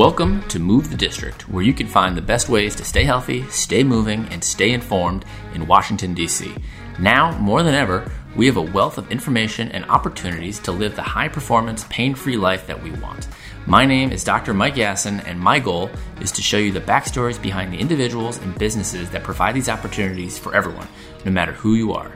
[0.00, 3.46] Welcome to Move the District, where you can find the best ways to stay healthy,
[3.50, 6.54] stay moving, and stay informed in Washington, D.C.
[6.98, 11.02] Now, more than ever, we have a wealth of information and opportunities to live the
[11.02, 13.28] high performance, pain free life that we want.
[13.66, 14.54] My name is Dr.
[14.54, 15.90] Mike Yassin, and my goal
[16.22, 20.38] is to show you the backstories behind the individuals and businesses that provide these opportunities
[20.38, 20.88] for everyone,
[21.26, 22.10] no matter who you are.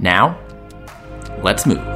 [0.00, 0.40] Now,
[1.40, 1.86] let's move.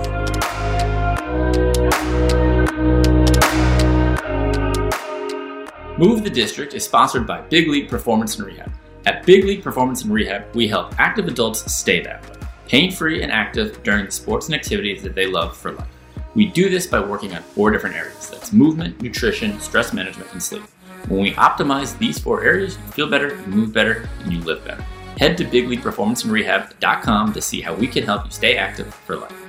[5.99, 8.73] Move the District is sponsored by Big League Performance and Rehab.
[9.07, 13.23] At Big League Performance and Rehab, we help active adults stay that way, pain free
[13.23, 15.89] and active during the sports and activities that they love for life.
[16.35, 20.43] We do this by working on four different areas that's movement, nutrition, stress management, and
[20.43, 20.63] sleep.
[21.09, 24.65] When we optimize these four areas, you feel better, you move better, and you live
[24.65, 24.83] better.
[25.19, 29.40] Head to bigleagueperformanceandrehab.com to see how we can help you stay active for life.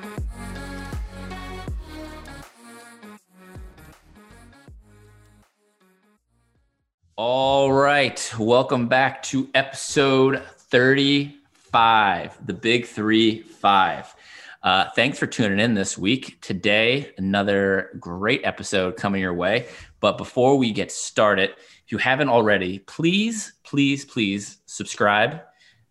[7.23, 8.33] All right.
[8.39, 14.11] Welcome back to episode 35, the big three five.
[14.63, 16.41] Uh, thanks for tuning in this week.
[16.41, 19.67] Today, another great episode coming your way.
[19.99, 21.51] But before we get started,
[21.85, 25.41] if you haven't already, please, please, please subscribe,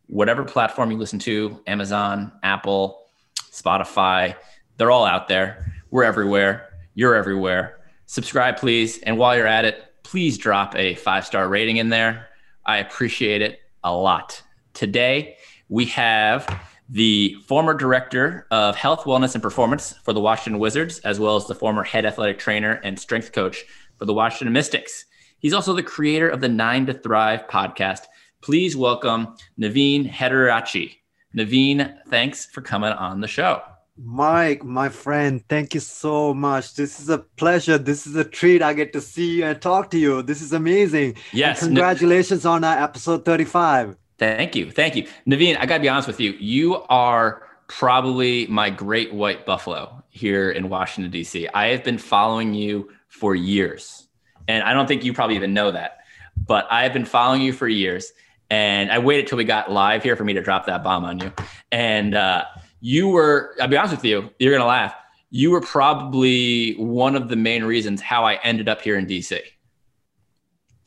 [0.09, 3.06] whatever platform you listen to Amazon, Apple,
[3.53, 4.34] Spotify,
[4.78, 5.81] they're all out there.
[5.92, 6.70] We're everywhere.
[6.94, 7.78] You're everywhere.
[8.06, 8.98] Subscribe, please.
[8.98, 12.27] And while you're at it, please drop a five star rating in there.
[12.66, 14.42] I appreciate it a lot.
[14.75, 15.36] Today,
[15.69, 16.48] we have
[16.89, 21.47] the former director of health, wellness, and performance for the Washington Wizards, as well as
[21.47, 23.64] the former head athletic trainer and strength coach
[23.98, 25.05] for the Washington Mystics.
[25.38, 28.06] He's also the creator of the Nine to Thrive podcast.
[28.41, 30.97] Please welcome Naveen Hettiarachchi.
[31.36, 33.62] Naveen, thanks for coming on the show.
[34.03, 36.75] Mike, my friend, thank you so much.
[36.75, 37.77] This is a pleasure.
[37.77, 38.62] This is a treat.
[38.62, 40.22] I get to see you and talk to you.
[40.22, 41.16] This is amazing.
[41.33, 41.62] Yes.
[41.62, 43.97] And congratulations on uh, episode 35.
[44.19, 44.71] Thank you.
[44.71, 45.06] Thank you.
[45.27, 46.33] Naveen, I got to be honest with you.
[46.33, 51.49] You are probably my great white buffalo here in Washington, D.C.
[51.49, 54.09] I have been following you for years.
[54.49, 55.99] And I don't think you probably even know that,
[56.47, 58.12] but I have been following you for years.
[58.49, 61.19] And I waited till we got live here for me to drop that bomb on
[61.19, 61.32] you.
[61.71, 62.47] And, uh,
[62.81, 64.95] you were, I'll be honest with you, you're going to laugh.
[65.31, 69.39] You were probably one of the main reasons how I ended up here in DC.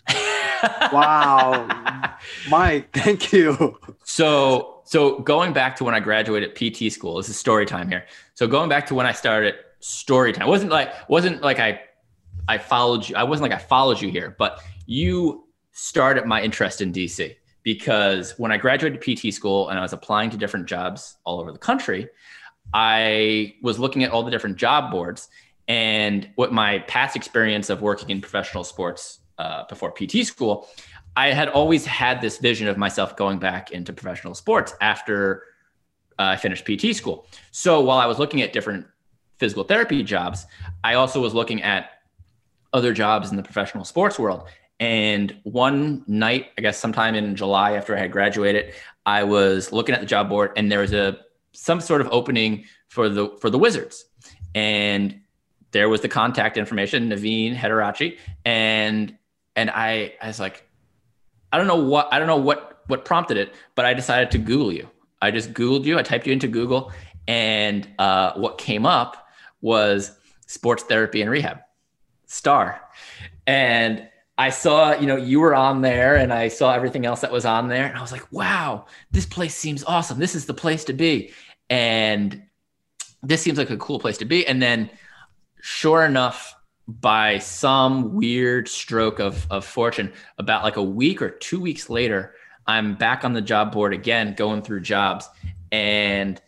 [0.91, 2.17] wow.
[2.49, 3.79] Mike, thank you.
[4.03, 8.05] So, so going back to when I graduated PT school, this is story time here.
[8.33, 11.81] So going back to when I started story time, wasn't like, wasn't like I,
[12.47, 13.15] I followed you.
[13.15, 18.37] I wasn't like I followed you here, but you started my interest in DC because
[18.37, 21.57] when I graduated PT school and I was applying to different jobs all over the
[21.59, 22.09] country,
[22.73, 25.29] I was looking at all the different job boards
[25.67, 30.67] and what my past experience of working in professional sports uh, before PT school,
[31.15, 35.43] I had always had this vision of myself going back into professional sports after
[36.19, 37.27] uh, I finished PT school.
[37.51, 38.85] So while I was looking at different
[39.37, 40.45] physical therapy jobs,
[40.83, 41.91] I also was looking at
[42.73, 44.47] other jobs in the professional sports world.
[44.83, 48.73] And one night, I guess sometime in July after I had graduated,
[49.05, 51.19] I was looking at the job board and there was a
[51.53, 54.03] some sort of opening for the for the Wizards.
[54.53, 55.21] And
[55.71, 58.17] there was the contact information, Naveen Hettiarachchi.
[58.43, 59.17] And
[59.55, 60.67] and I, I was like,
[61.53, 64.37] I don't know what I don't know what what prompted it, but I decided to
[64.37, 64.89] Google you.
[65.21, 65.97] I just Googled you.
[65.97, 66.91] I typed you into Google,
[67.25, 69.29] and uh, what came up
[69.61, 70.11] was
[70.45, 71.59] sports therapy and rehab,
[72.25, 72.81] STAR,
[73.47, 77.31] and I saw, you know, you were on there and I saw everything else that
[77.31, 77.85] was on there.
[77.85, 80.17] And I was like, wow, this place seems awesome.
[80.17, 81.31] This is the place to be.
[81.69, 82.43] And
[83.21, 84.45] this seems like a cool place to be.
[84.47, 84.89] And then,
[85.61, 86.55] sure enough,
[86.87, 92.35] by some weird stroke of, of fortune, about like a week or two weeks later,
[92.65, 95.29] I'm back on the job board again, going through jobs.
[95.71, 96.41] And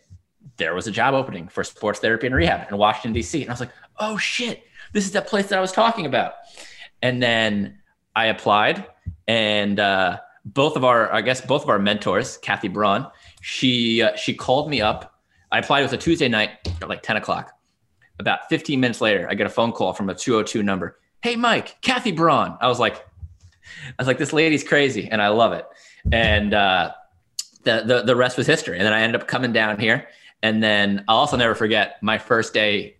[0.56, 3.42] there was a job opening for sports therapy and rehab in Washington, D.C.
[3.42, 6.34] And I was like, oh shit, this is that place that I was talking about.
[7.06, 7.78] And then
[8.16, 8.84] I applied,
[9.28, 13.06] and uh, both of our, I guess, both of our mentors, Kathy Braun,
[13.42, 15.14] she uh, she called me up.
[15.52, 15.80] I applied.
[15.80, 16.50] It was a Tuesday night
[16.82, 17.52] at like ten o'clock.
[18.18, 20.98] About 15 minutes later, I get a phone call from a 202 number.
[21.22, 22.58] Hey, Mike, Kathy Braun.
[22.60, 25.64] I was like, I was like, this lady's crazy, and I love it.
[26.10, 26.90] And uh,
[27.62, 28.78] the, the the rest was history.
[28.78, 30.08] And then I ended up coming down here,
[30.42, 32.96] and then I'll also never forget my first day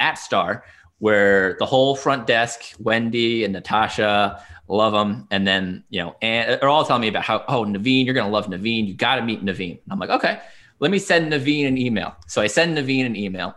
[0.00, 0.64] at Star
[1.02, 5.26] where the whole front desk, Wendy and Natasha, love them.
[5.32, 8.28] And then, you know, and they're all telling me about how, oh, Naveen, you're going
[8.28, 8.86] to love Naveen.
[8.86, 9.80] You got to meet Naveen.
[9.90, 10.40] I'm like, okay,
[10.78, 12.14] let me send Naveen an email.
[12.28, 13.56] So I send Naveen an email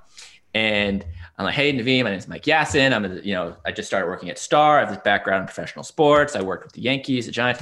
[0.55, 1.05] and
[1.37, 2.91] I'm like, hey, Naveen, my name is Mike Yassin.
[2.91, 4.77] I'm, a, you know, I just started working at Star.
[4.77, 6.35] I have this background in professional sports.
[6.35, 7.61] I worked with the Yankees, the Giants.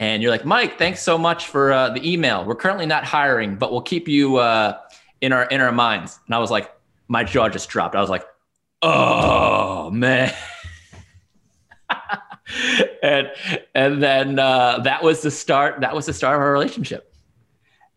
[0.00, 2.44] And you're like, Mike, thanks so much for uh, the email.
[2.44, 4.76] We're currently not hiring, but we'll keep you uh,
[5.20, 6.18] in our in our minds.
[6.26, 6.74] And I was like,
[7.06, 7.94] my jaw just dropped.
[7.94, 8.24] I was like,
[8.82, 10.32] oh man.
[13.02, 13.30] and
[13.74, 15.80] and then uh, that was the start.
[15.80, 17.10] That was the start of our relationship.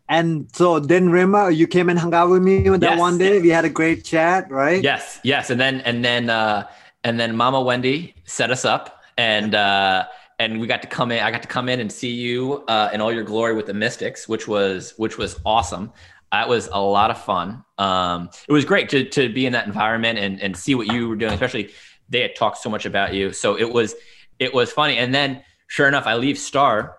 [0.10, 3.00] And so then Rima, you came and hung out with me that yes.
[3.00, 3.42] one day.
[3.42, 4.84] We had a great chat, right?
[4.84, 5.50] Yes, yes.
[5.50, 6.68] And then and then uh
[7.04, 10.06] and then Mama Wendy set us up and uh
[10.40, 12.90] and we got to come in I got to come in and see you uh
[12.94, 15.92] in all your glory with the Mystics, which was which was awesome.
[16.34, 17.64] That was a lot of fun.
[17.78, 21.08] Um it was great to to be in that environment and and see what you
[21.08, 21.72] were doing, especially
[22.10, 23.32] they had talked so much about you.
[23.32, 23.96] So it was
[24.40, 24.98] it was funny.
[24.98, 26.98] And then sure enough, I leave Star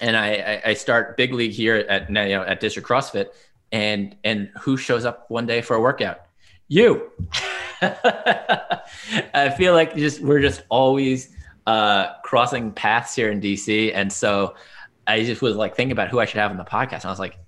[0.00, 3.28] and I, I start big league here at you know at District CrossFit,
[3.72, 6.20] and and who shows up one day for a workout?
[6.68, 7.10] You.
[7.82, 11.34] I feel like just we're just always
[11.66, 14.54] uh, crossing paths here in DC, and so
[15.06, 17.10] I just was like thinking about who I should have on the podcast, and I
[17.10, 17.38] was like,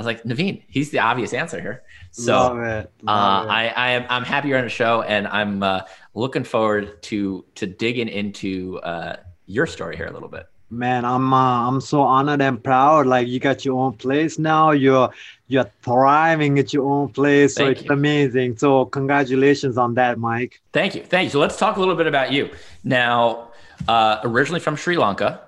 [0.00, 1.82] I was like Naveen, he's the obvious answer here.
[2.10, 2.92] So Love it.
[3.02, 3.52] Love uh, it.
[3.52, 5.82] I I am I'm happy you're on the show, and I'm uh,
[6.14, 10.46] looking forward to to digging into uh, your story here a little bit.
[10.72, 13.06] Man i'm uh, i'm so honored and proud.
[13.06, 14.70] Like you got your own place now.
[14.70, 15.10] You're
[15.48, 17.56] you're thriving at your own place.
[17.56, 17.92] So it's you.
[17.92, 18.56] amazing.
[18.56, 20.62] So congratulations on that mike.
[20.72, 21.02] Thank you.
[21.02, 21.30] Thank you.
[21.30, 22.48] So let's talk a little bit about you.
[22.84, 23.50] Now
[23.86, 25.42] uh, originally from sri lanka.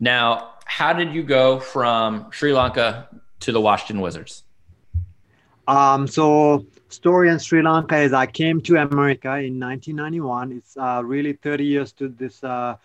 [0.00, 3.08] Now how did you go from sri lanka
[3.40, 4.44] to the washington wizards
[5.66, 11.02] um so story in sri lanka is i came to america in 1991 it's uh,
[11.04, 12.76] really 30 years to this uh,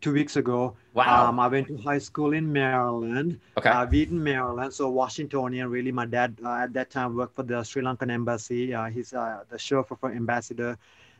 [0.00, 0.76] two weeks ago.
[0.94, 1.28] Wow.
[1.28, 3.68] Um, I went to high school in Maryland, okay.
[3.68, 4.72] uh, Wheaton, Maryland.
[4.72, 5.92] So Washingtonian, really.
[5.92, 8.74] My dad uh, at that time worked for the Sri Lankan embassy.
[8.74, 10.78] Uh, he's uh, the chauffeur for ambassador.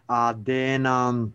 [0.08, 1.34] Uh, then, um,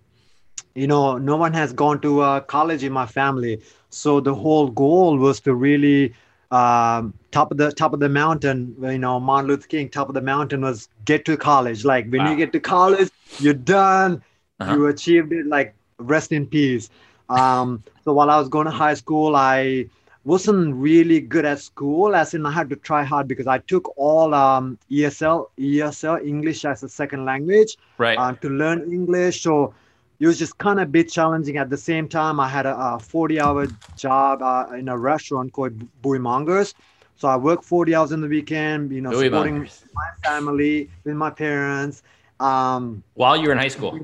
[0.73, 3.61] you know, no one has gone to uh, college in my family.
[3.89, 6.13] So the whole goal was to really
[6.51, 8.75] um, top of the top of the mountain.
[8.81, 11.85] You know, Martin Luther King, top of the mountain was get to college.
[11.85, 12.31] Like when wow.
[12.31, 13.09] you get to college,
[13.39, 14.23] you're done.
[14.59, 14.73] Uh-huh.
[14.73, 15.45] You achieved it.
[15.47, 16.89] Like rest in peace.
[17.29, 19.89] Um, so while I was going to high school, I
[20.25, 23.93] wasn't really good at school, as in I had to try hard because I took
[23.97, 29.41] all um, ESL, ESL, English as a second language, right, uh, to learn English.
[29.41, 29.73] So
[30.19, 31.57] it was just kind of a bit challenging.
[31.57, 35.73] At the same time, I had a, a 40-hour job uh, in a restaurant called
[36.01, 36.73] Bui Mongers.
[37.17, 39.85] So I worked 40 hours in the weekend, you know, Louis supporting Mongers.
[39.93, 42.03] my family with my parents.
[42.39, 43.97] Um, while you were in high school.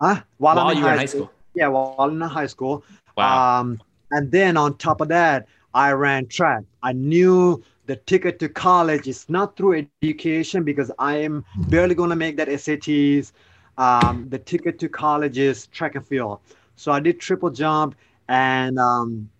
[0.00, 0.22] Huh?
[0.38, 1.26] While, while you were in high school.
[1.26, 2.84] school yeah, while in high school.
[3.16, 3.60] Wow.
[3.60, 6.64] Um, and then on top of that, I ran track.
[6.82, 12.10] I knew the ticket to college is not through education because I am barely going
[12.10, 13.32] to make that SATs.
[13.80, 16.40] Um, the ticket to college is track and field.
[16.76, 17.96] So I did triple jump
[18.28, 19.30] and um,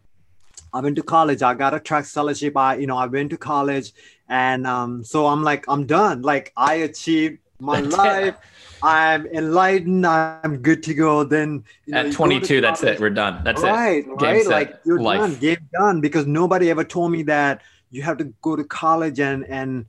[0.73, 1.43] I went to college.
[1.43, 2.57] I got a track scholarship.
[2.57, 3.93] I, you know, I went to college
[4.31, 6.23] and um, so I'm like, I'm done.
[6.23, 8.37] Like I achieved my life.
[8.83, 10.07] I'm enlightened.
[10.07, 11.23] I'm good to go.
[11.23, 12.99] Then you know, at 22, that's it.
[12.99, 13.43] We're done.
[13.45, 14.09] That's right, it.
[14.09, 14.47] Right, right.
[14.47, 15.21] Like you're life.
[15.21, 15.35] done.
[15.35, 16.01] Game done.
[16.01, 17.61] Because nobody ever told me that
[17.91, 19.85] you have to go to college and and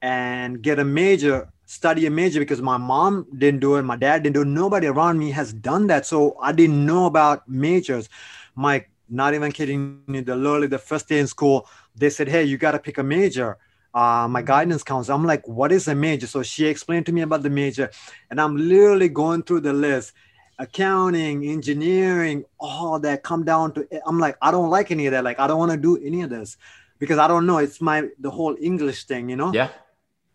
[0.00, 2.40] and get a major, study a major.
[2.40, 4.52] Because my mom didn't do it, my dad didn't do it.
[4.62, 8.08] Nobody around me has done that, so I didn't know about majors.
[8.54, 10.22] My not even kidding you.
[10.22, 13.02] The literally the first day in school, they said, "Hey, you got to pick a
[13.02, 13.58] major."
[13.94, 15.14] uh, my guidance counselor.
[15.14, 16.26] I'm like, what is a major?
[16.26, 17.90] So she explained to me about the major,
[18.30, 20.12] and I'm literally going through the list
[20.58, 25.24] accounting, engineering, all that come down to I'm like, I don't like any of that.
[25.24, 26.56] Like, I don't want to do any of this
[26.98, 27.58] because I don't know.
[27.58, 29.52] It's my the whole English thing, you know?
[29.52, 29.68] Yeah.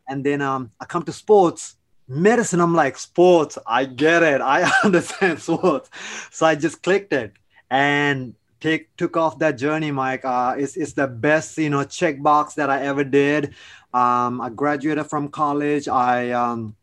[0.08, 1.76] And then um I come to sports,
[2.08, 2.62] medicine.
[2.62, 4.42] I'm like, sports, I get it.
[4.42, 5.90] I understand sports.
[6.32, 7.34] So I just clicked it.
[7.70, 10.26] And take took off that journey, Mike.
[10.26, 13.54] Uh, it's it's the best you know checkbox that I ever did.
[13.94, 15.88] Um, I graduated from college.
[15.88, 16.76] I um,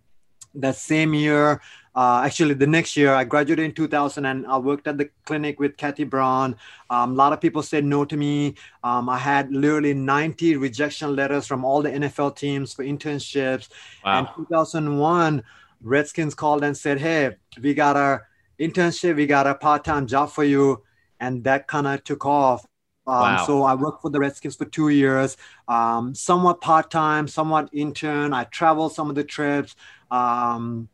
[0.55, 1.61] that same year,
[1.95, 5.61] uh, actually the next year, I graduated in 2000 and I worked at the clinic
[5.61, 6.57] with Kathy Brown.
[6.91, 8.55] Um, a lot of people said no to me.
[8.83, 13.69] Um, I had literally 90 rejection letters from all the NFL teams for internships.
[14.05, 14.21] Wow.
[14.21, 15.43] In 2001,
[15.83, 18.23] Redskins called and said, "Hey, we got a
[18.59, 20.83] internship, we got a part-time job for you."
[21.21, 22.67] and that kind of took off.
[23.07, 23.45] Um, wow.
[23.47, 25.37] So I worked for the Redskins for two years,
[25.69, 28.33] um, somewhat part time, somewhat intern.
[28.33, 29.77] I traveled some of the trips.
[30.11, 30.89] Um,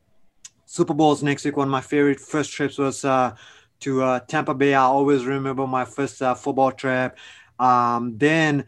[0.77, 1.57] Super Bowls next week.
[1.57, 3.35] One of my favorite first trips was uh,
[3.81, 4.73] to uh, Tampa Bay.
[4.75, 7.19] I always remember my first uh, football trip.
[7.59, 8.65] Um, then,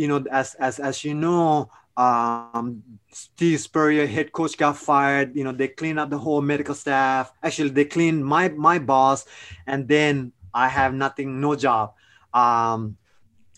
[0.00, 5.34] you know, as as as you know, Um, Steve Spurrier, head coach, got fired.
[5.34, 7.32] You know, they cleaned up the whole medical staff.
[7.42, 9.24] Actually, they cleaned my my boss,
[9.66, 11.86] and then I have nothing, no job.
[12.34, 12.98] Um,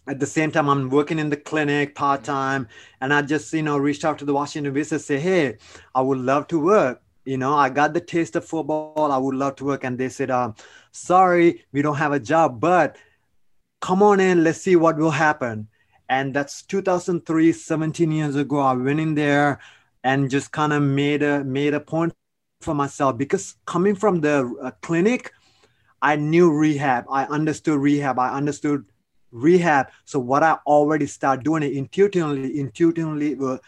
[0.06, 2.62] at the same time, I'm working in the clinic part time,
[3.00, 5.58] and I just you know reached out to the Washington Wizards, say, hey,
[5.98, 7.02] I would love to work.
[7.28, 9.12] You know, I got the taste of football.
[9.12, 10.54] I would love to work, and they said, um,
[10.92, 12.96] sorry, we don't have a job, but
[13.82, 15.68] come on in, let's see what will happen.
[16.08, 18.60] And that's 2003 17 years ago.
[18.60, 19.58] I went in there
[20.02, 22.14] and just kind of made a made a point
[22.62, 25.32] for myself because coming from the uh, clinic
[26.00, 27.04] i knew rehab.
[27.10, 28.18] I understood rehab.
[28.18, 28.86] I understood
[29.32, 29.88] rehab.
[30.06, 33.58] So what i already started doing it intuitively intuitively uh,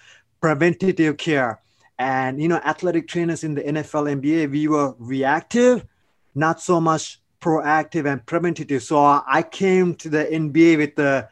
[0.41, 1.61] preventative care
[2.01, 5.87] and you know athletic trainers in the nfl nba we were reactive
[6.35, 8.83] not so much proactive and preventative.
[8.83, 11.29] So i came to the nba with the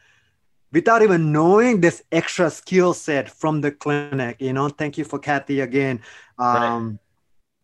[0.70, 4.68] without even knowing this extra skill set from the clinic you know.
[4.68, 6.02] Thank you for kathy again
[6.38, 6.98] um, right.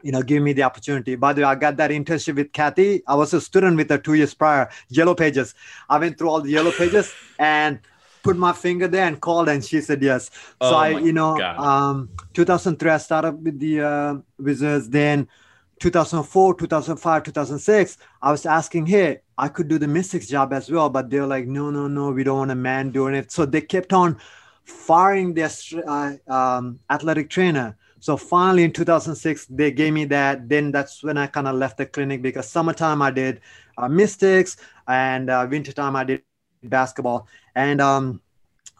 [0.03, 1.15] you know giving me the opportunity.
[1.15, 3.03] By the way i got that internship with kathy.
[3.07, 5.55] I was a student with her two years prior yellow pages.
[5.91, 7.81] I went through all the yellow pages and
[8.25, 11.37] put my finger there and called and she said yes so oh i you know
[11.59, 15.29] um 2003 i started with the uh, wizards then
[15.79, 20.89] 2004 2005 2006 i was asking hey I could do the Mystics job as well,
[20.89, 23.33] but they're like, no, no, no, we don't want a man doing it.
[23.33, 24.19] So they kept on
[24.65, 25.51] firing their
[25.87, 27.77] uh, um, athletic trainer.
[27.99, 30.49] So finally in 2006, they gave me that.
[30.49, 33.41] Then that's when I kind of left the clinic because summertime I did
[33.77, 36.23] uh, Mystics and uh, wintertime I did
[36.63, 37.27] basketball.
[37.55, 38.21] And um,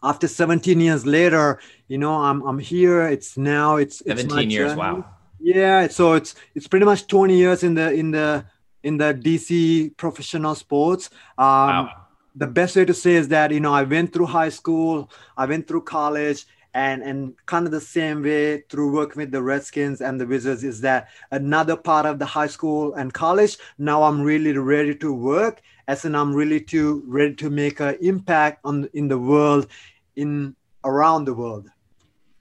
[0.03, 3.07] after 17 years later, you know, I'm, I'm here.
[3.07, 4.75] It's now it's 17 it's years.
[4.75, 5.05] Wow.
[5.39, 5.87] Yeah.
[5.87, 8.45] So it's, it's pretty much 20 years in the, in the,
[8.85, 11.09] in the DC professional sports.
[11.37, 12.01] Um, wow.
[12.35, 15.45] The best way to say is that you know I went through high school, I
[15.45, 20.01] went through college, and and kind of the same way through working with the Redskins
[20.01, 23.57] and the Wizards is that another part of the high school and college.
[23.77, 27.97] Now I'm really ready to work, as in I'm really to ready to make an
[28.01, 29.67] impact on in the world,
[30.15, 31.69] in around the world.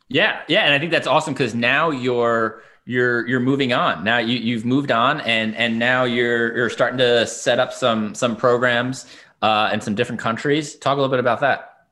[0.08, 4.04] Yeah, yeah, and I think that's awesome because now you're you're you're moving on.
[4.04, 8.14] Now you you've moved on and and now you're you're starting to set up some
[8.14, 9.06] some programs
[9.42, 10.76] uh in some different countries.
[10.76, 11.86] Talk a little bit about that.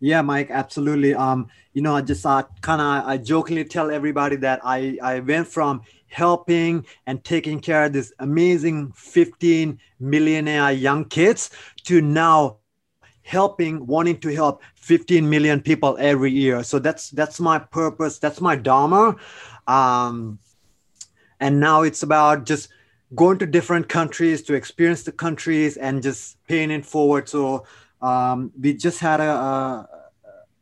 [0.00, 1.14] Yeah mike absolutely.
[1.14, 5.20] Um you know i just uh, kind of i jokingly tell everybody that i i
[5.20, 11.50] went from helping and taking care of this amazing 15 millionaire young kids
[11.84, 12.56] to now
[13.22, 18.40] helping wanting to help 15 million people every year so that's that's my purpose that's
[18.40, 19.14] my dharma
[19.66, 20.38] um,
[21.40, 22.68] and now it's about just
[23.14, 27.28] going to different countries to experience the countries and just paying it forward.
[27.28, 27.64] So
[28.02, 29.88] um, we just had a, a,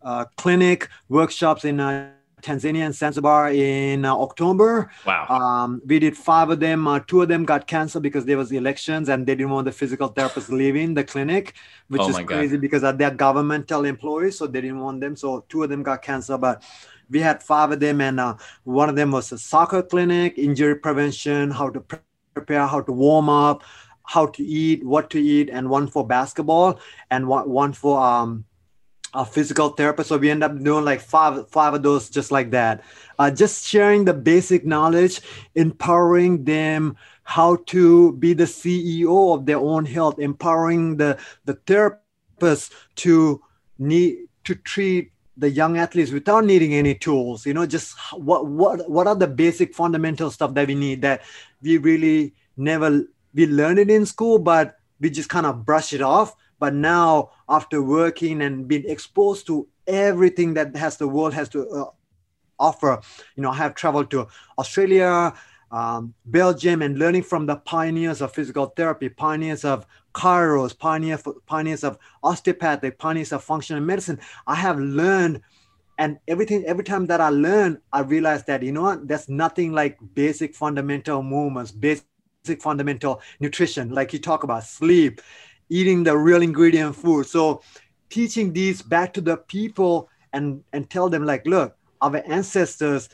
[0.03, 2.11] a clinic workshops in uh,
[2.43, 4.91] Tanzania and Zanzibar in uh, October.
[5.07, 5.27] Wow.
[5.29, 6.87] Um, we did five of them.
[6.87, 9.73] Uh, two of them got canceled because there was elections and they didn't want the
[9.73, 11.55] physical therapists leaving the clinic,
[11.89, 12.61] which oh is crazy God.
[12.61, 15.17] because they're governmental employees, so they didn't want them.
[15.17, 16.63] So two of them got canceled, but
[17.09, 20.75] we had five of them, and uh, one of them was a soccer clinic, injury
[20.75, 21.81] prevention, how to
[22.35, 23.63] prepare, how to warm up,
[24.03, 28.45] how to eat, what to eat, and one for basketball, and one, one for um,
[29.17, 30.09] a physical therapist.
[30.09, 32.85] So we end up doing like five five of those just like that.
[33.19, 35.21] Uh, just sharing the basic knowledge,
[35.55, 42.73] empowering them how to be the CEO of their own health, empowering the the therapist
[42.97, 43.43] to
[43.79, 48.89] need to treat the young athletes without needing any tools you know just what what
[48.89, 51.21] what are the basic fundamental stuff that we need that
[51.61, 53.05] we really never
[53.35, 57.31] we learn it in school but we just kind of brush it off but now
[57.49, 61.85] after working and being exposed to everything that has the world has to uh,
[62.59, 63.01] offer
[63.37, 64.27] you know i have traveled to
[64.59, 65.33] australia
[65.73, 69.87] um, belgium and learning from the pioneers of physical therapy pioneers of
[70.17, 74.19] chiros, pioneer, pioneers of osteopathic, pioneers of functional medicine.
[74.47, 75.43] I have learned,
[75.99, 79.73] and everything, every time that I learn, I realize that, you know what, there's nothing
[79.73, 82.07] like basic fundamental movements, basic
[82.61, 85.21] fundamental nutrition, like you talk about sleep,
[85.69, 87.27] eating the real ingredient food.
[87.27, 87.63] So
[88.09, 93.09] teaching these back to the people and, and tell them like, look, our ancestors,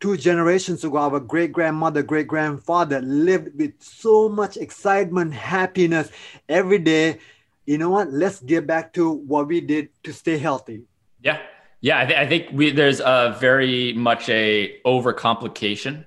[0.00, 6.10] two generations ago, our great grandmother, great grandfather lived with so much excitement, happiness
[6.48, 7.18] every day.
[7.66, 8.12] You know what?
[8.12, 10.82] Let's get back to what we did to stay healthy.
[11.22, 11.38] Yeah.
[11.80, 12.00] Yeah.
[12.00, 16.04] I, th- I think we, there's a very much a overcomplication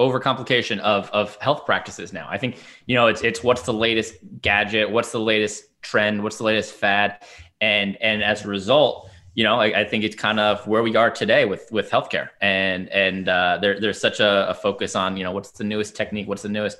[0.00, 2.26] overcomplication of of health practices now.
[2.28, 6.38] I think you know it's it's what's the latest gadget, what's the latest trend, what's
[6.38, 7.22] the latest fad,
[7.60, 10.96] and and as a result, you know, I, I, think it's kind of where we
[10.96, 15.16] are today with with healthcare, and and uh, there, there's such a, a, focus on
[15.16, 16.78] you know what's the newest technique, what's the newest,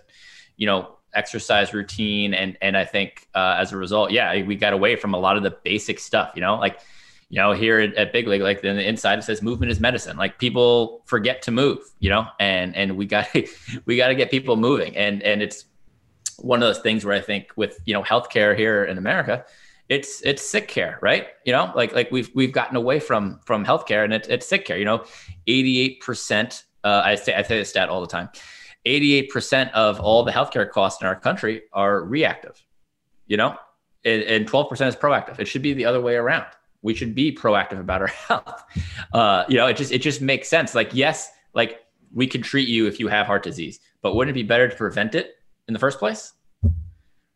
[0.57, 4.73] you know, exercise routine, and and I think uh, as a result, yeah, we got
[4.73, 6.33] away from a lot of the basic stuff.
[6.35, 6.81] You know, like
[7.31, 9.81] you know here at, at Big League, like in the inside it says movement is
[9.81, 10.17] medicine.
[10.17, 13.29] Like people forget to move, you know, and and we got
[13.87, 15.65] we got to get people moving, and and it's
[16.39, 19.45] one of those things where I think with you know healthcare here in America
[19.91, 21.27] it's it's sick care, right?
[21.45, 24.65] You know, like like we've we've gotten away from from healthcare and it's it's sick
[24.65, 24.79] care.
[24.79, 25.05] You know,
[25.49, 26.65] eighty eight percent.
[26.85, 28.31] Uh, I say I say this stat all the time.
[28.87, 32.65] Eighty eight percent of all the healthcare costs in our country are reactive.
[33.27, 33.57] You know,
[34.05, 35.41] and, and twelve percent is proactive.
[35.41, 36.47] It should be the other way around.
[36.83, 38.63] We should be proactive about our health.
[39.13, 40.75] Uh, you know, it just it just makes sense.
[40.75, 41.81] Like yes, like
[42.13, 44.77] we can treat you if you have heart disease, but wouldn't it be better to
[44.77, 45.37] prevent it
[45.69, 46.33] in the first place?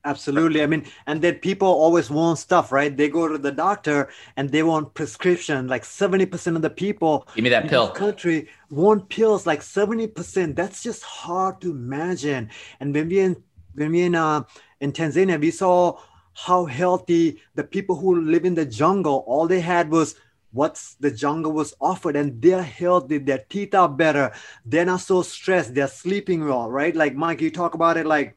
[0.06, 0.62] Absolutely.
[0.62, 2.94] I mean, and then people always want stuff, right?
[2.94, 5.66] They go to the doctor and they want prescription.
[5.66, 10.56] Like 70% of the people give me that pill country want pills, like 70%.
[10.56, 12.50] That's just hard to imagine.
[12.80, 13.42] And when we in
[13.74, 14.42] when we in uh,
[14.80, 15.98] in Tanzania, we saw
[16.34, 20.14] how healthy the people who live in the jungle, all they had was
[20.52, 24.30] what the jungle was offered and they're healthy their teeth are better
[24.64, 26.94] they're not so stressed they're sleeping well right?
[26.94, 28.36] Like mike you talk about it like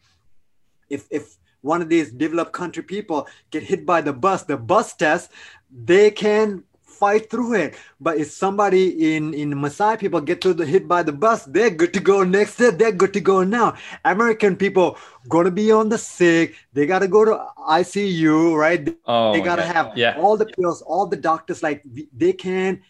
[0.89, 4.95] if if one of these developed country people get hit by the bus, the bus
[4.95, 5.31] test,
[5.69, 6.63] they can
[6.99, 7.75] fight through it.
[7.99, 11.69] But if somebody in in Maasai people get to the hit by the bus, they're
[11.69, 12.71] good to go next day.
[12.71, 13.75] They're good to go now.
[14.05, 14.97] American people
[15.29, 16.55] gonna be on the sick.
[16.73, 17.35] They gotta go to
[17.79, 18.97] ICU, right?
[19.05, 20.17] Oh, they gotta have yeah.
[20.17, 21.63] all the pills, all the doctors.
[21.63, 22.81] Like they can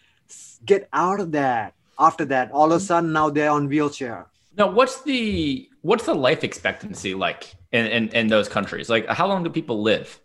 [0.64, 1.74] get out of that.
[2.00, 4.28] After that, all of a sudden now they're on wheelchair.
[4.56, 8.90] Now, what's the what's the life expectancy like in, in, in those countries?
[8.90, 10.20] Like, how long do people live?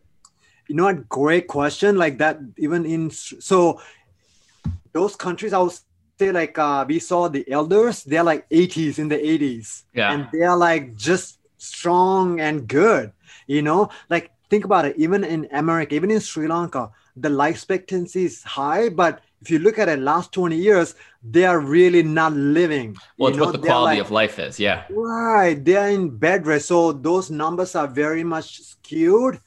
[0.68, 1.10] You know what?
[1.10, 1.98] Great question.
[1.98, 3.82] Like that, even in so
[4.92, 5.74] those countries, I would
[6.20, 8.04] say like uh, we saw the elders.
[8.04, 13.12] They're like 80s in the 80s, yeah, and they're like just strong and good.
[13.48, 14.96] You know, like think about it.
[14.98, 19.60] Even in America, even in Sri Lanka, the life expectancy is high, but if you
[19.60, 23.46] look at it last 20 years they are really not living well it's know?
[23.46, 27.30] what the quality like, of life is yeah right they're in bed rest so those
[27.30, 29.38] numbers are very much skewed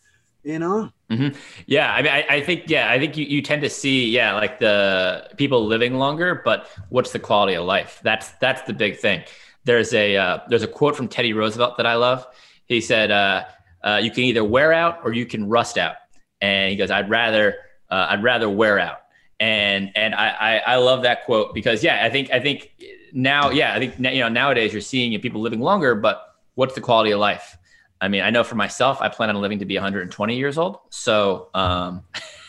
[0.44, 1.38] you know mm-hmm.
[1.66, 4.34] yeah i mean I, I, think yeah i think you, you tend to see yeah
[4.34, 8.00] like the people living longer but what's the quality of life?
[8.02, 9.24] That's that's the big thing.
[9.64, 12.26] There's a uh, there's a quote from teddy roosevelt that i love.
[12.66, 13.44] He said uh,
[13.82, 15.96] uh, you can either wear out or you can rust out.
[16.40, 17.56] And he goes i'd rather
[17.90, 18.98] uh, i'd rather wear out.
[19.38, 22.72] And and I, I, I love that quote because yeah I think I think
[23.12, 26.22] now yeah I think you know nowadays you're seeing people living longer but
[26.54, 27.56] what's the quality of life
[28.00, 30.78] I mean I know for myself I plan on living to be 120 years old.
[30.90, 32.02] So um,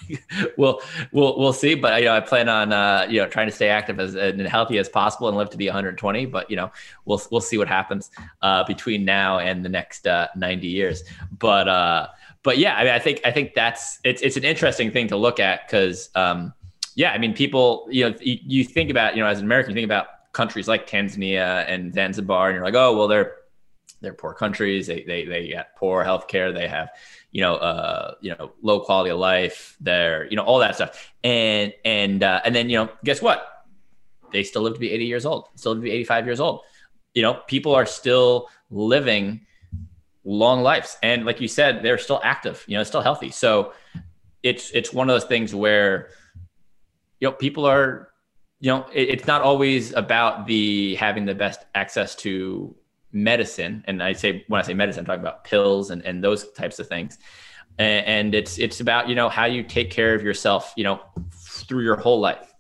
[0.58, 0.82] we'll
[1.12, 1.76] we'll we'll see.
[1.76, 4.42] But you know I plan on uh, you know trying to stay active as and
[4.42, 6.72] healthy as possible and live to be 120 but you know
[7.06, 11.04] we'll we'll see what happens uh, between now and the next uh, 90 years.
[11.40, 12.08] But uh
[12.44, 15.18] but yeah I mean I think I think that's it's it's an interesting thing to
[15.18, 16.54] look at because um
[16.98, 19.70] yeah, I mean, people, you know, you, you think about, you know, as an American,
[19.70, 23.36] you think about countries like Tanzania and Zanzibar, and you're like, oh, well, they're
[24.02, 24.88] they're poor countries.
[24.88, 26.54] They they they got poor healthcare.
[26.54, 26.90] They have,
[27.32, 29.76] you know, uh, you know, low quality of life.
[29.82, 31.12] They're, you know, all that stuff.
[31.24, 33.66] And and uh, and then you know, guess what?
[34.32, 35.48] They still live to be 80 years old.
[35.56, 36.62] Still live to be 85 years old.
[37.14, 39.42] You know, people are still living
[40.24, 42.64] long lives, and like you said, they're still active.
[42.68, 43.32] You know, still healthy.
[43.32, 43.74] So
[44.44, 46.10] it's it's one of those things where
[47.20, 48.10] you know, people are,
[48.60, 52.76] you know, it, it's not always about the having the best access to
[53.12, 53.84] medicine.
[53.88, 56.80] And I say when I say medicine, I'm talking about pills and, and those types
[56.80, 57.18] of things.
[57.80, 61.02] And, and it's it's about you know how you take care of yourself, you know,
[61.32, 62.54] through your whole life,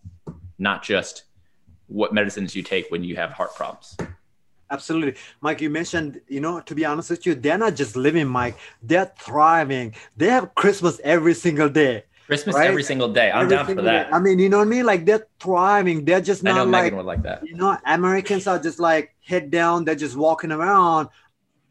[0.60, 1.24] not just
[1.88, 3.98] what medicines you take when you have heart problems.
[4.70, 5.16] Absolutely.
[5.40, 8.58] Mike, you mentioned, you know, to be honest with you, they're not just living, Mike,
[8.84, 9.96] they're thriving.
[10.18, 12.04] They have Christmas every single day.
[12.28, 12.68] Christmas right?
[12.68, 13.32] every single day.
[13.32, 14.10] I'm every down for that.
[14.10, 14.14] Day.
[14.14, 14.86] I mean, you know what I mean?
[14.86, 16.04] Like they're thriving.
[16.04, 17.48] They're just not I know like, Megan would like that.
[17.48, 19.86] You know, Americans are just like head down.
[19.86, 21.08] They're just walking around.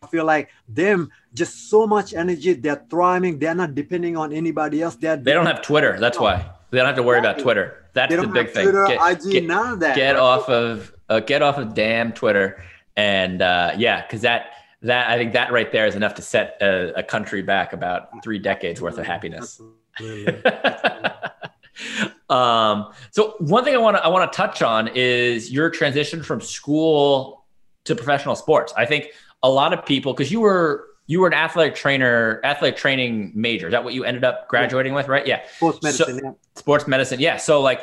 [0.03, 2.55] I feel like them just so much energy.
[2.55, 3.39] They're thriving.
[3.39, 4.97] They're not depending on anybody else.
[4.97, 5.99] They're they don't have Twitter.
[6.01, 7.85] That's why they don't have to worry about Twitter.
[7.93, 8.65] That's the big thing.
[8.65, 9.95] Twitter, get, IG, get, none of that.
[9.95, 12.63] Get off of uh, get off of damn Twitter.
[12.97, 16.57] And uh, yeah, because that that I think that right there is enough to set
[16.63, 19.61] a, a country back about three decades worth of happiness.
[22.31, 26.23] um, so one thing I want to I want to touch on is your transition
[26.23, 27.45] from school
[27.85, 28.73] to professional sports.
[28.77, 29.09] I think
[29.43, 33.69] a lot of people because you were you were an athletic trainer, athletic training major.
[33.69, 34.97] Is that what you ended up graduating yeah.
[34.97, 35.27] with, right?
[35.27, 35.43] Yeah.
[35.57, 36.19] Sports medicine.
[36.19, 36.33] So, yeah.
[36.57, 37.21] Sports medicine.
[37.21, 37.37] Yeah.
[37.37, 37.81] So like,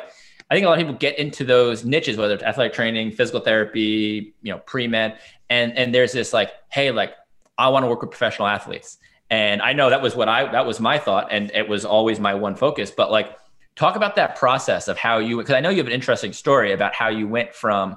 [0.50, 3.40] I think a lot of people get into those niches, whether it's athletic training, physical
[3.40, 7.14] therapy, you know, pre med, and and there's this like, hey, like
[7.56, 8.98] I want to work with professional athletes,
[9.30, 12.20] and I know that was what I that was my thought, and it was always
[12.20, 12.90] my one focus.
[12.90, 13.36] But like,
[13.76, 16.72] talk about that process of how you, because I know you have an interesting story
[16.72, 17.96] about how you went from,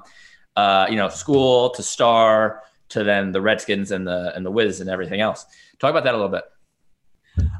[0.56, 4.80] uh, you know, school to star to then the Redskins and the and the Wiz
[4.80, 5.44] and everything else.
[5.78, 6.44] Talk about that a little bit.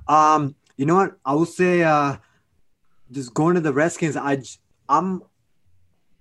[0.08, 1.18] Um, you know what?
[1.24, 2.16] I would say uh
[3.10, 4.42] just going to the Redskins, I
[4.88, 5.22] I'm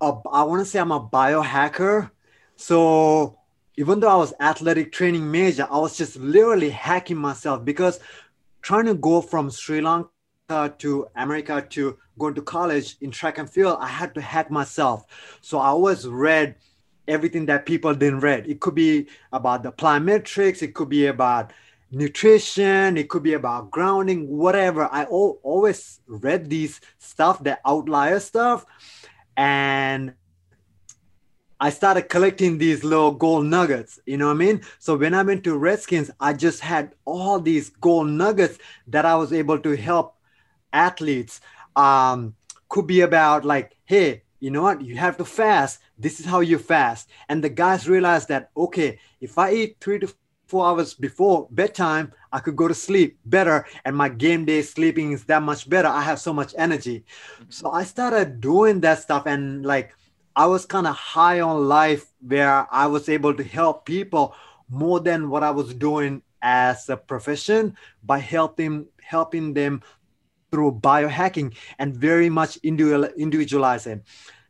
[0.02, 2.12] a, I want to say I'm a biohacker.
[2.56, 3.40] So
[3.78, 8.00] even though I was athletic training major, I was just literally hacking myself because
[8.64, 10.10] trying to go from Sri Lanka
[10.80, 15.06] to America to going to college in track and field, I had to hack myself.
[15.42, 16.56] So I always read
[17.08, 18.48] everything that people didn't read.
[18.48, 21.54] It could be about the plyometrics, it could be about
[21.92, 24.90] nutrition, it could be about grounding, whatever.
[24.92, 28.66] I al- always read these stuff, the outlier stuff,
[29.38, 30.14] and
[31.60, 34.00] I started collecting these little gold nuggets.
[34.06, 34.62] You know what I mean?
[34.80, 39.16] So when I went to Redskins, I just had all these gold nuggets that I
[39.16, 40.16] was able to help
[40.72, 41.42] athletes.
[41.76, 42.36] Um,
[42.70, 44.82] could be about like, hey, you know what?
[44.82, 45.80] You have to fast.
[45.98, 47.10] This is how you fast.
[47.30, 50.14] And the guys realized that, okay, if I eat three to
[50.48, 53.66] four hours before bedtime, I could go to sleep better.
[53.86, 55.88] And my game day sleeping is that much better.
[55.88, 57.04] I have so much energy.
[57.50, 59.26] So I started doing that stuff.
[59.26, 59.96] And like,
[60.38, 64.36] I was kind of high on life where I was able to help people
[64.70, 69.82] more than what I was doing as a profession by helping helping them
[70.52, 74.04] through biohacking and very much individualizing.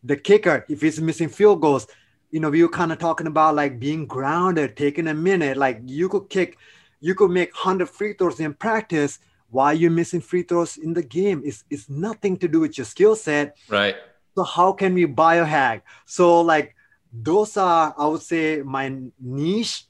[0.03, 1.87] The kicker, if he's missing field goals,
[2.31, 5.55] you know, we were kind of talking about like being grounded, taking a minute.
[5.55, 6.57] Like you could kick,
[6.99, 9.19] you could make 100 free throws in practice.
[9.51, 11.43] Why you're missing free throws in the game?
[11.45, 13.55] It's, it's nothing to do with your skill set.
[13.69, 13.95] Right.
[14.37, 15.81] So how can we biohack?
[16.05, 16.75] So like
[17.11, 19.85] those are, I would say, my niche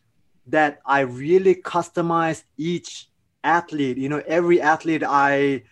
[0.48, 3.10] that I really customize each
[3.44, 3.98] athlete.
[3.98, 5.64] You know, every athlete I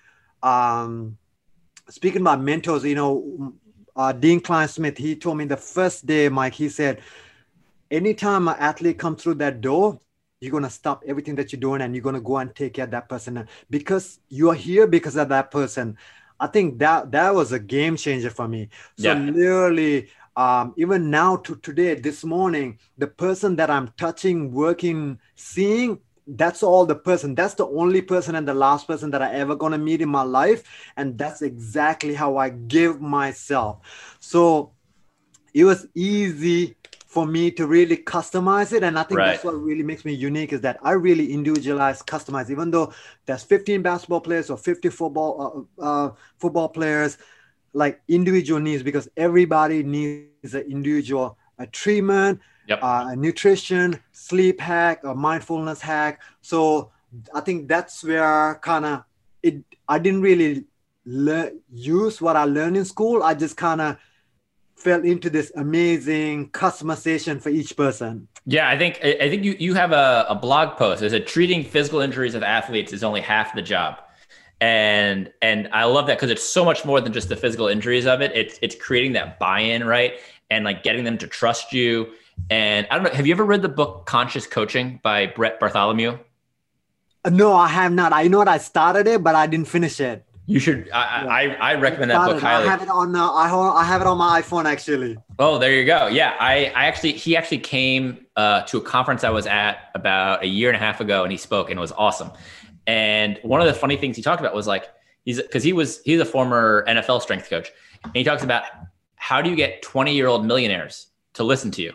[0.44, 1.18] um,
[1.90, 3.54] speaking about mentors, you know,
[3.96, 7.00] uh, Dean Klein Smith, he told me the first day, Mike, he said,
[7.90, 10.02] anytime an athlete comes through that door,
[10.42, 12.74] you're going to stop everything that you're doing and you're going to go and take
[12.74, 15.98] care of that person because you are here because of that person.
[16.40, 18.70] I think that that was a game changer for me.
[18.98, 19.20] So yeah.
[19.20, 26.00] literally, um, even now to today, this morning, the person that I'm touching, working, seeing,
[26.28, 29.56] that's all the person that's the only person and the last person that i ever
[29.56, 30.64] gonna meet in my life
[30.98, 33.78] and that's exactly how i give myself
[34.20, 34.72] so
[35.54, 36.76] it was easy
[37.16, 39.28] for me to really customize it and i think right.
[39.28, 42.94] that's what really makes me unique is that i really individualize customize even though
[43.26, 47.18] there's 15 basketball players or 50 football uh, uh, football players
[47.74, 52.80] like individual needs because everybody needs an individual a treatment yep.
[52.82, 56.22] uh, nutrition, sleep hack, a mindfulness hack.
[56.42, 56.92] So
[57.34, 59.04] I think that's where kind of
[59.44, 59.64] it.
[59.88, 60.66] I didn't really
[61.06, 63.24] le- use what I learned in school.
[63.24, 63.98] I just kind of
[64.76, 68.28] fell into this amazing customization for each person.
[68.46, 71.02] Yeah, I think I think you you have a, a blog post.
[71.02, 74.00] Is it treating physical injuries of athletes is only half the job,
[74.62, 78.06] and and I love that because it's so much more than just the physical injuries
[78.06, 78.32] of it.
[78.36, 80.14] It's it's creating that buy-in, right,
[80.52, 82.14] and like getting them to trust you
[82.50, 86.20] and I don't know, have you ever read the book Conscious Coaching by Brett Bartholomew?
[87.30, 88.14] No, I have not.
[88.14, 90.25] I know that I started it, but I didn't finish it.
[90.48, 90.90] You should.
[90.92, 91.56] I yeah.
[91.60, 92.68] I, I, recommend that book highly.
[92.68, 93.16] I have it on.
[93.16, 95.18] Uh, I I have it on my iPhone actually.
[95.40, 96.06] Oh, there you go.
[96.08, 100.44] Yeah, I I actually he actually came uh, to a conference I was at about
[100.44, 102.32] a year and a half ago, and he spoke, and it was awesome.
[102.86, 104.86] And one of the funny things he talked about was like
[105.24, 107.72] he's because he was he's a former NFL strength coach,
[108.04, 108.66] and he talks about
[109.16, 111.94] how do you get twenty year old millionaires to listen to you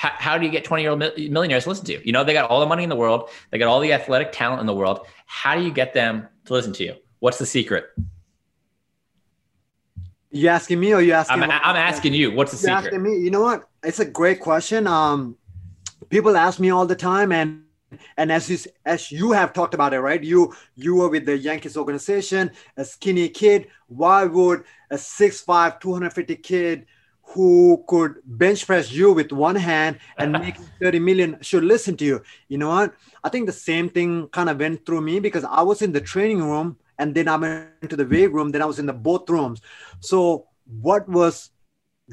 [0.00, 2.00] how, how do you get 20 year old millionaires to listen to you?
[2.02, 4.32] You know, they got all the money in the world, they got all the athletic
[4.32, 5.06] talent in the world.
[5.26, 6.94] How do you get them to listen to you?
[7.20, 7.90] What's the secret?
[10.30, 11.42] You asking me or you asking?
[11.42, 12.32] I'm, I'm asking you.
[12.32, 12.86] What's the secret?
[12.86, 13.18] Asking me.
[13.18, 13.68] You know what?
[13.82, 14.86] It's a great question.
[14.86, 15.36] Um,
[16.08, 17.64] people ask me all the time, and
[18.16, 20.22] and as you as you have talked about it, right?
[20.22, 23.68] You you were with the Yankees organization, a skinny kid.
[23.88, 26.86] Why would a 6'5", 250 kid
[27.22, 32.04] who could bench press you with one hand and make 30 million should listen to
[32.04, 32.22] you.
[32.48, 32.94] You know what?
[33.22, 36.00] I think the same thing kind of went through me because I was in the
[36.00, 38.92] training room and then I went into the weight room, then I was in the
[38.92, 39.60] both rooms.
[40.00, 40.46] So
[40.80, 41.50] what was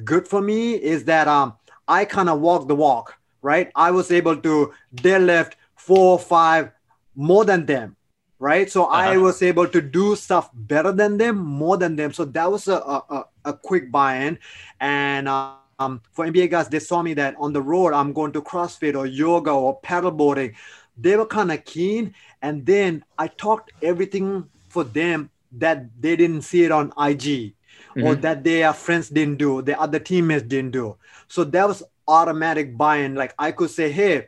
[0.04, 1.54] good for me is that um,
[1.88, 3.70] I kind of walked the walk, right?
[3.76, 6.72] I was able to deadlift four, five
[7.16, 7.98] more than them,
[8.40, 8.72] right?
[8.72, 9.12] So uh-huh.
[9.12, 12.14] I was able to do stuff better than them, more than them.
[12.14, 14.40] So that was a a, a quick buy-in,
[14.80, 15.28] and.
[15.80, 18.96] um, for NBA guys, they saw me that on the road, I'm going to CrossFit
[18.96, 20.56] or yoga or paddleboarding.
[20.98, 22.16] They were kind of keen.
[22.42, 28.04] And then I talked everything for them that they didn't see it on IG mm-hmm.
[28.04, 30.96] or that their friends didn't do, the other teammates didn't do.
[31.28, 33.16] So that was automatic buy-in.
[33.16, 34.28] Like I could say, hey,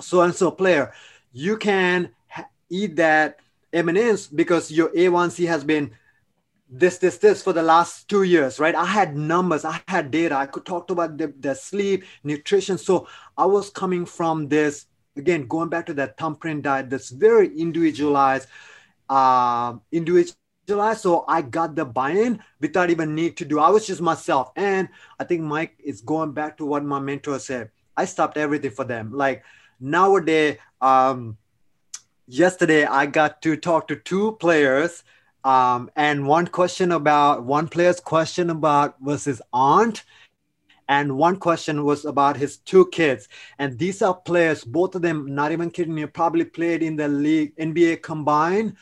[0.00, 0.92] so and so player,
[1.32, 3.38] you can ha- eat that
[3.72, 5.92] M&Ms because your A1C has been
[6.68, 8.74] this, this, this for the last two years, right?
[8.74, 12.78] I had numbers, I had data, I could talk about the, the sleep, nutrition.
[12.78, 13.06] So
[13.38, 18.48] I was coming from this, again, going back to that thumbprint diet that's very individualized,
[19.12, 20.34] uh, individual
[20.96, 23.58] so I got the buy-in without even need to do.
[23.58, 24.52] I was just myself.
[24.56, 27.70] And I think Mike is going back to what my mentor said.
[27.96, 29.12] I stopped everything for them.
[29.12, 29.44] Like
[29.80, 31.36] nowadays, um,
[32.26, 35.04] yesterday I got to talk to two players.
[35.44, 40.04] Um, and one question about one player's question about was his aunt
[40.88, 45.34] and one question was about his two kids and these are players both of them
[45.34, 48.76] not even kidding you probably played in the league nba combined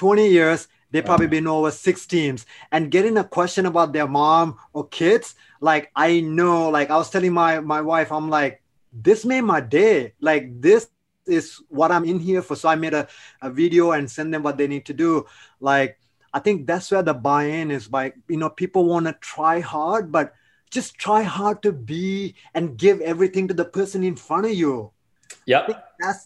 [0.00, 2.46] 20 years they probably been over six teams.
[2.72, 7.10] And getting a question about their mom or kids like i know like i was
[7.10, 10.14] telling my my wife i'm like this made my day.
[10.20, 10.88] Like this
[11.26, 12.56] is what i'm in here for.
[12.56, 13.06] So i made a,
[13.42, 15.26] a video and send them what they need to do.
[15.60, 15.98] Like
[16.32, 20.10] i think that's where the buy-in is like you know people want to try hard
[20.10, 20.32] but
[20.70, 24.90] just try hard to be and give everything to the person in front of you.
[25.44, 25.68] Yeah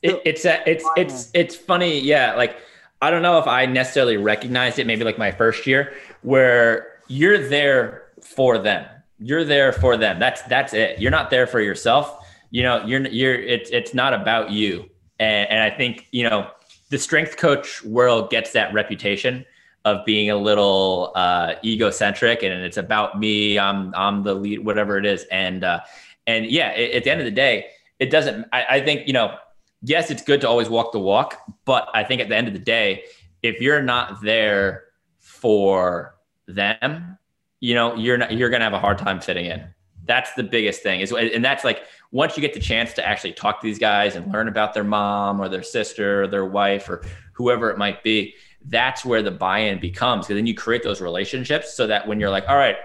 [0.02, 2.56] it, it's a, it's it's it's funny yeah like
[3.02, 7.48] I don't know if I necessarily recognized it, maybe like my first year, where you're
[7.48, 8.86] there for them.
[9.18, 10.18] You're there for them.
[10.18, 11.00] That's that's it.
[11.00, 12.26] You're not there for yourself.
[12.50, 14.88] You know, you're you're it's it's not about you.
[15.18, 16.50] And and I think, you know,
[16.90, 19.44] the strength coach world gets that reputation
[19.84, 23.58] of being a little uh, egocentric and it's about me.
[23.58, 25.24] I'm I'm the lead, whatever it is.
[25.30, 25.80] And uh,
[26.26, 27.66] and yeah, at the end of the day,
[27.98, 28.46] it doesn't.
[28.52, 29.36] I, I think you know
[29.84, 32.54] yes, it's good to always walk the walk, but I think at the end of
[32.54, 33.04] the day,
[33.42, 34.84] if you're not there
[35.18, 36.16] for
[36.46, 37.18] them,
[37.60, 39.64] you know, you're not you're gonna have a hard time fitting in.
[40.06, 41.00] That's the biggest thing.
[41.00, 44.16] Is and that's like once you get the chance to actually talk to these guys
[44.16, 48.02] and learn about their mom or their sister or their wife or whoever it might
[48.02, 48.34] be,
[48.66, 50.26] that's where the buy-in becomes.
[50.26, 52.76] Because then you create those relationships so that when you're like, all right,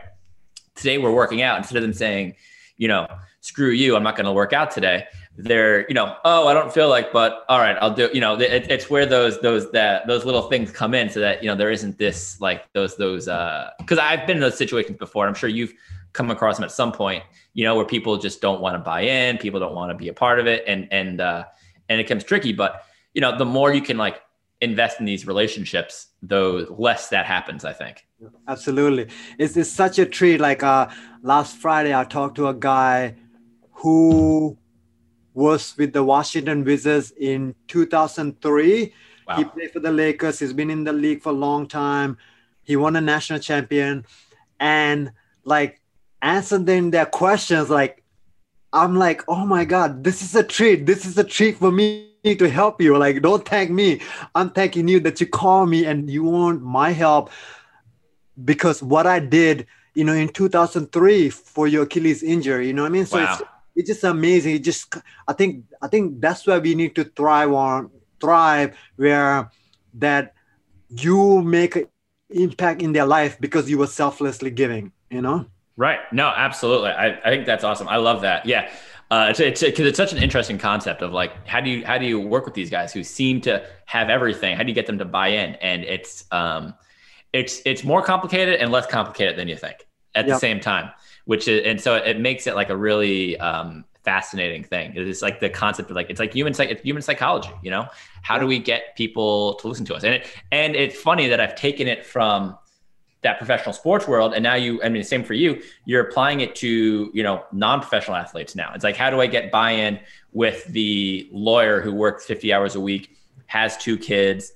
[0.75, 2.35] today we're working out, instead of them saying,
[2.77, 3.07] you know,
[3.41, 5.05] screw you, I'm not going to work out today
[5.39, 8.38] they're you know oh i don't feel like but all right i'll do you know
[8.38, 11.56] it, it's where those those that those little things come in so that you know
[11.56, 15.34] there isn't this like those those uh because i've been in those situations before i'm
[15.34, 15.73] sure you've
[16.12, 17.23] come across them at some point
[17.54, 20.10] you know where people just don't want to buy in people don't want to be
[20.10, 21.45] a part of it and and uh
[21.88, 24.21] and it becomes tricky but you know the more you can like
[24.60, 28.06] invest in these relationships though less that happens i think.
[28.49, 29.08] Absolutely.
[29.38, 30.89] It's, it's such a treat like uh
[31.21, 33.15] last friday i talked to a guy
[33.71, 34.58] who
[35.39, 38.93] was with the Washington Wizards in 2003.
[39.28, 39.36] Wow.
[39.38, 40.39] He played for the Lakers.
[40.39, 42.17] He's been in the league for a long time.
[42.63, 44.06] He won a national champion,
[44.60, 45.12] and
[45.43, 45.82] like
[46.21, 48.04] answering their questions, like
[48.73, 50.86] I'm like, oh my god, this is a treat.
[50.86, 52.97] This is a treat for me to help you.
[52.97, 54.02] Like, don't thank me.
[54.36, 57.32] I'm thanking you that you call me and you want my help
[58.43, 62.67] because what I did, you know, in 2003 for your Achilles injury.
[62.67, 63.06] You know what I mean?
[63.06, 63.34] So wow.
[63.34, 63.41] it's
[63.80, 64.56] it's just amazing.
[64.56, 64.94] It just
[65.26, 67.89] I think I think that's where we need to thrive on
[68.20, 69.50] thrive where
[69.94, 70.34] that
[70.89, 71.88] you make an
[72.30, 75.46] impact in their life because you were selflessly giving, you know?
[75.78, 76.00] Right.
[76.12, 76.89] No, absolutely.
[76.89, 77.88] I, I think that's awesome.
[77.88, 78.46] I love that.
[78.46, 78.70] Yeah.
[79.12, 81.98] Uh, it's it's because it's such an interesting concept of like how do you how
[81.98, 84.58] do you work with these guys who seem to have everything?
[84.58, 85.56] How do you get them to buy in?
[85.56, 86.76] And it's um,
[87.32, 90.36] it's it's more complicated and less complicated than you think at yep.
[90.36, 90.92] the same time
[91.30, 94.94] which is and so it makes it like a really um, fascinating thing.
[94.96, 97.52] It's like the concept of like it's like human psych, it's human psychology.
[97.62, 97.88] You know,
[98.24, 100.04] how do we get people to listen to us?
[100.04, 102.58] And it and it's funny that I've taken it from
[103.22, 106.56] that professional sports world and now you i mean same for you you're applying it
[106.56, 110.00] to you know non-professional athletes now it's like how do i get buy-in
[110.32, 114.54] with the lawyer who works 50 hours a week has two kids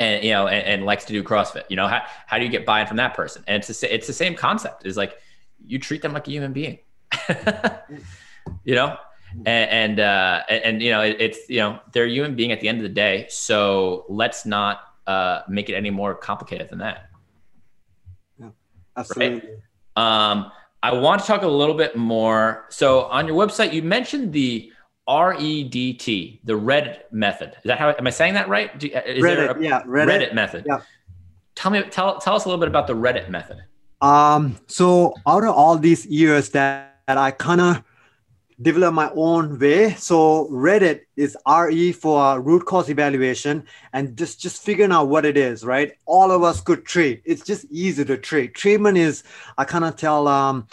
[0.00, 2.50] and you know and, and likes to do crossfit you know how, how do you
[2.50, 5.18] get buy-in from that person and it's the, it's the same concept is like
[5.66, 6.78] you treat them like a human being
[8.64, 8.96] you know
[9.46, 12.60] and and, uh, and you know it, it's you know they're a human being at
[12.60, 16.78] the end of the day so let's not uh, make it any more complicated than
[16.78, 17.08] that
[18.38, 18.48] yeah
[18.96, 19.50] absolutely
[19.96, 20.30] right?
[20.30, 24.32] um, i want to talk a little bit more so on your website you mentioned
[24.32, 24.70] the
[25.06, 27.56] R-E-D-T, the Reddit method.
[27.56, 27.90] Is that how?
[27.90, 28.78] Am I saying that right?
[28.78, 30.06] Do, is Reddit, a yeah, Reddit.
[30.06, 30.64] Reddit method?
[30.64, 30.80] Yeah.
[31.56, 33.64] Tell me, tell tell us a little bit about the Reddit method.
[34.02, 37.84] Um, so out of all these years that, that I kind of
[38.60, 39.94] developed my own way.
[39.94, 45.36] So Reddit is RE for root cause evaluation and just just figuring out what it
[45.36, 45.92] is, right?
[46.04, 47.22] All of us could treat.
[47.24, 48.54] It's just easy to treat.
[48.54, 49.22] Treatment is
[49.56, 50.66] I kind of tell um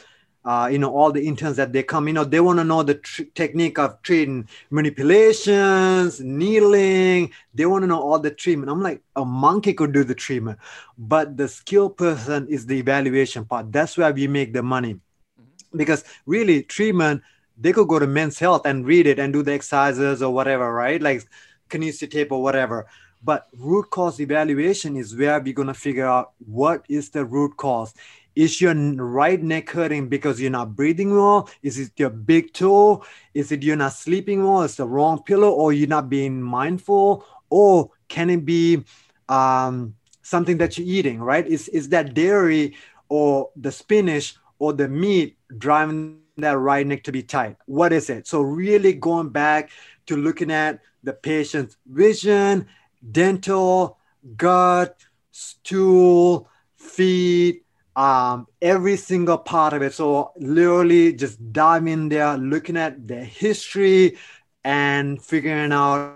[0.46, 2.82] uh, you know, all the interns that they come, you know, they want to know
[2.82, 7.32] the tr- technique of treating manipulations, needling.
[7.54, 8.72] They want to know all the treatment.
[8.72, 10.60] I'm like, a monkey could do the treatment,
[10.98, 13.72] but the skilled person is the evaluation part.
[13.72, 14.94] That's where we make the money.
[14.94, 15.78] Mm-hmm.
[15.78, 17.22] Because really, treatment,
[17.58, 20.74] they could go to men's health and read it and do the exercises or whatever,
[20.74, 21.02] right?
[21.02, 21.28] Like
[21.70, 22.88] kinesio tape or whatever.
[23.22, 27.58] But root cause evaluation is where we're going to figure out what is the root
[27.58, 27.94] cause
[28.40, 31.50] is your right neck hurting because you're not breathing well?
[31.62, 33.04] Is it your big toe?
[33.34, 34.62] Is it you're not sleeping well?
[34.62, 37.26] It's the wrong pillow, or you're not being mindful?
[37.50, 38.86] Or can it be
[39.28, 41.46] um, something that you're eating, right?
[41.46, 42.78] Is, is that dairy
[43.10, 47.58] or the spinach or the meat driving that right neck to be tight?
[47.66, 48.26] What is it?
[48.26, 49.70] So, really going back
[50.06, 52.68] to looking at the patient's vision,
[53.12, 53.98] dental,
[54.38, 54.96] gut,
[55.32, 56.48] stool,
[56.78, 57.66] feet,
[58.00, 59.94] um, every single part of it.
[59.94, 64.18] So literally just dive in there, looking at the history
[64.64, 66.16] and figuring out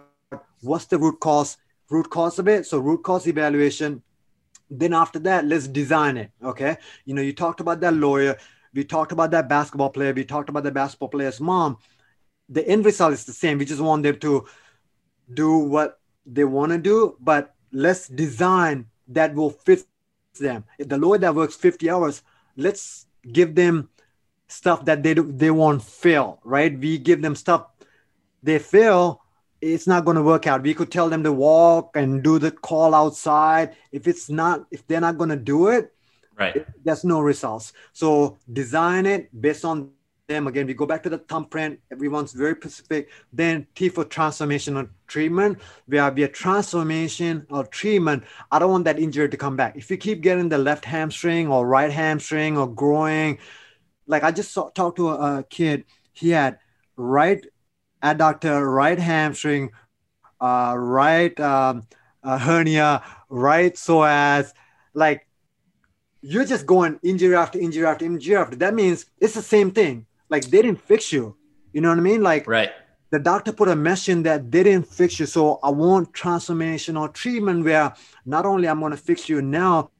[0.61, 1.57] what's the root cause,
[1.89, 2.65] root cause of it.
[2.65, 4.01] So root cause evaluation.
[4.69, 6.31] Then after that, let's design it.
[6.41, 6.77] Okay.
[7.03, 8.37] You know, you talked about that lawyer.
[8.73, 10.13] We talked about that basketball player.
[10.13, 11.79] We talked about the basketball player's mom.
[12.47, 13.57] The end result is the same.
[13.57, 14.47] We just want them to
[15.33, 19.85] do what they want to do, but let's design that will fit
[20.39, 20.65] them.
[20.77, 22.23] If the lawyer that works 50 hours,
[22.57, 23.89] let's give them
[24.47, 26.77] stuff that they do, they won't fail, right?
[26.77, 27.67] We give them stuff
[28.41, 29.23] they fail,
[29.63, 30.61] it's not going to work out.
[30.61, 33.75] We could tell them to walk and do the call outside.
[33.91, 35.93] If it's not, if they're not going to do it,
[36.37, 37.71] right, there's no results.
[37.93, 39.91] So design it based on
[40.27, 40.47] them.
[40.47, 41.79] Again we go back to the thumbprint.
[41.91, 43.09] Everyone's very specific.
[43.33, 45.59] Then t for transformational treatment.
[45.87, 48.23] Where be a transformation or treatment.
[48.49, 49.75] I don't want that injury to come back.
[49.75, 53.37] If you keep getting the left hamstring or right hamstring or growing
[54.05, 55.85] like i just saw, talked to a, a kid.
[56.13, 56.59] He had
[56.95, 57.45] right
[58.01, 59.71] adductor right hamstring
[60.39, 61.83] uh, right um,
[62.23, 64.53] uh, hernia right psoas.
[64.93, 65.27] Like
[66.21, 68.55] you're just going injury after injury after injury after.
[68.55, 71.37] That means it's the same thing like they didn't fix you.
[71.73, 72.21] You know what I mean?
[72.31, 72.71] Like right.
[73.11, 75.27] The doctor put a mesh in that they didn't fix you.
[75.27, 77.93] So I want transformational treatment where
[78.25, 79.91] not only I'm going to fix you now,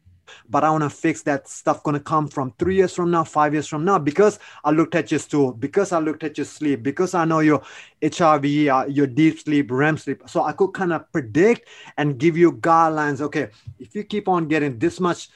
[0.49, 3.23] but I want to fix that stuff going to come from three years from now,
[3.23, 6.45] five years from now, because I looked at your stool, because I looked at your
[6.45, 7.61] sleep, because I know your
[8.01, 10.23] HRV, uh, your deep sleep, REM sleep.
[10.25, 13.21] So I could kind of predict and give you guidelines.
[13.21, 15.29] Okay, if you keep on getting this much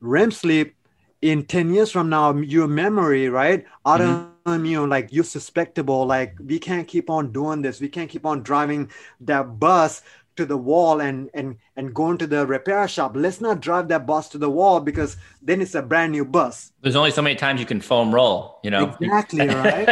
[0.00, 0.76] REM sleep,
[1.20, 3.64] in 10 years from now, your memory, right?
[3.86, 7.80] Mm-hmm you know, like you're suspectable like we can't keep on doing this.
[7.80, 10.02] We can't keep on driving that bus
[10.36, 13.12] to the wall and and and going to the repair shop.
[13.14, 16.72] Let's not drive that bus to the wall because then it's a brand new bus.
[16.82, 18.94] There's only so many times you can foam roll you know?
[19.00, 19.88] Exactly right?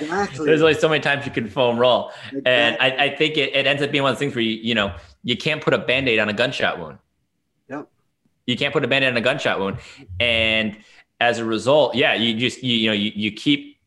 [0.00, 0.46] Exactly.
[0.46, 2.12] There's only so many times you can foam roll.
[2.26, 2.42] Exactly.
[2.44, 4.56] and I, I think it, it ends up being one of those things where you
[4.56, 6.98] you know you can't put a band-aid on a gunshot wound.
[7.68, 7.88] Yep.
[8.46, 9.78] You can't put a band-aid on a gunshot wound.
[10.20, 10.76] And
[11.20, 13.77] as a result yeah you just you, you know you, you keep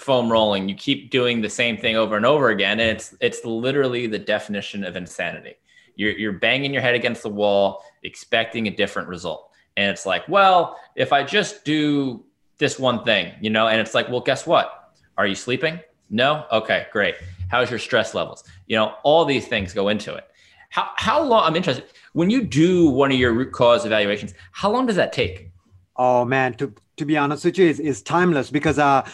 [0.00, 0.68] foam rolling.
[0.68, 4.18] You keep doing the same thing over and over again and it's it's literally the
[4.18, 5.54] definition of insanity.
[5.96, 9.50] You're, you're banging your head against the wall expecting a different result.
[9.76, 12.24] And it's like well if i just do
[12.58, 14.94] this one thing you know and it's like well guess what?
[15.16, 15.80] Are you sleeping?
[16.10, 16.44] No?
[16.52, 17.16] Okay great.
[17.50, 18.44] How's your stress levels?
[18.66, 20.24] You know all these things go into it.
[20.70, 24.70] How, how long i'm interested when you do one of your root cause evaluations how
[24.70, 25.50] long does that take?
[25.96, 29.08] Oh man to to be honest with you it's, it's timeless because uh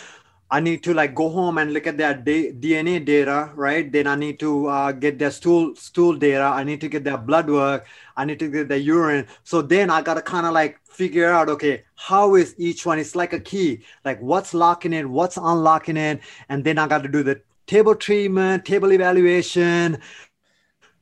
[0.55, 3.91] I need to like go home and look at their DNA data, right?
[3.91, 6.45] Then I need to uh, get their stool stool data.
[6.45, 7.89] I need to get their blood work.
[8.17, 9.27] I need to get their urine.
[9.43, 13.01] So then I gotta kind of like figure out, okay, how is each one?
[13.01, 17.03] It's like a key, like what's locking it, what's unlocking it, and then I got
[17.03, 19.97] to do the table treatment, table evaluation.
[19.97, 19.99] Uh,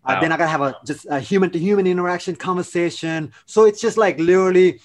[0.09, 0.17] wow.
[0.17, 3.31] Uh, then I gotta have a just a human to human interaction conversation.
[3.45, 4.81] So it's just like literally,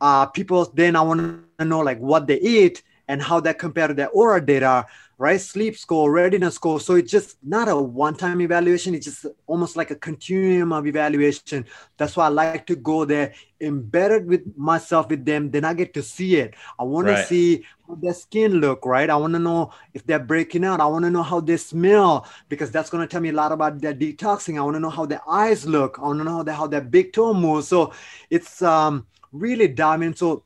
[0.00, 0.70] uh, people.
[0.72, 4.10] Then I want to know like what they eat and how that compared to their
[4.10, 4.86] Oura data
[5.22, 5.40] right?
[5.40, 6.80] Sleep score, readiness score.
[6.80, 8.92] So it's just not a one-time evaluation.
[8.92, 11.64] It's just almost like a continuum of evaluation.
[11.96, 15.52] That's why I like to go there, embedded with myself with them.
[15.52, 16.54] Then I get to see it.
[16.76, 17.18] I want right.
[17.18, 19.08] to see how their skin look, right?
[19.08, 20.80] I want to know if they're breaking out.
[20.80, 23.52] I want to know how they smell because that's going to tell me a lot
[23.52, 24.58] about their detoxing.
[24.58, 26.00] I want to know how their eyes look.
[26.00, 27.68] I want to know how, they, how their big toe moves.
[27.68, 27.92] So
[28.28, 30.16] it's um, really diving.
[30.16, 30.42] So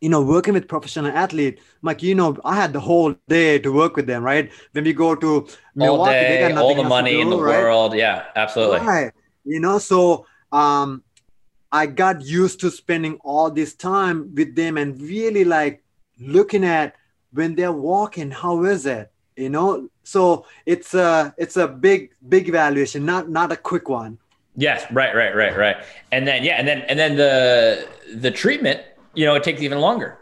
[0.00, 3.72] you know, working with professional athlete, like you know, I had the whole day to
[3.72, 4.50] work with them, right?
[4.72, 7.58] When we go to Milwaukee, all day, all the money do, in the right?
[7.58, 8.80] world, yeah, absolutely.
[8.80, 9.12] Right.
[9.44, 11.02] You know, so um,
[11.70, 15.84] I got used to spending all this time with them and really like
[16.18, 16.96] looking at
[17.32, 19.12] when they're walking, how is it?
[19.36, 24.18] You know, so it's a it's a big big evaluation, not not a quick one.
[24.56, 25.76] Yes, right, right, right, right.
[26.10, 28.82] And then yeah, and then and then the the treatment
[29.14, 30.18] you know, it takes even longer.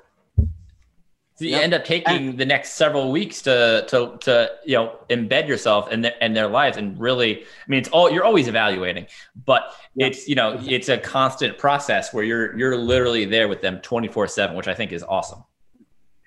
[1.39, 1.63] So you yep.
[1.63, 5.89] end up taking and, the next several weeks to to to you know embed yourself
[5.93, 9.07] in their in their lives and really I mean it's all you're always evaluating
[9.47, 10.11] but yep.
[10.11, 14.57] it's you know it's a constant process where you're you're literally there with them 24/7
[14.57, 15.45] which I think is awesome.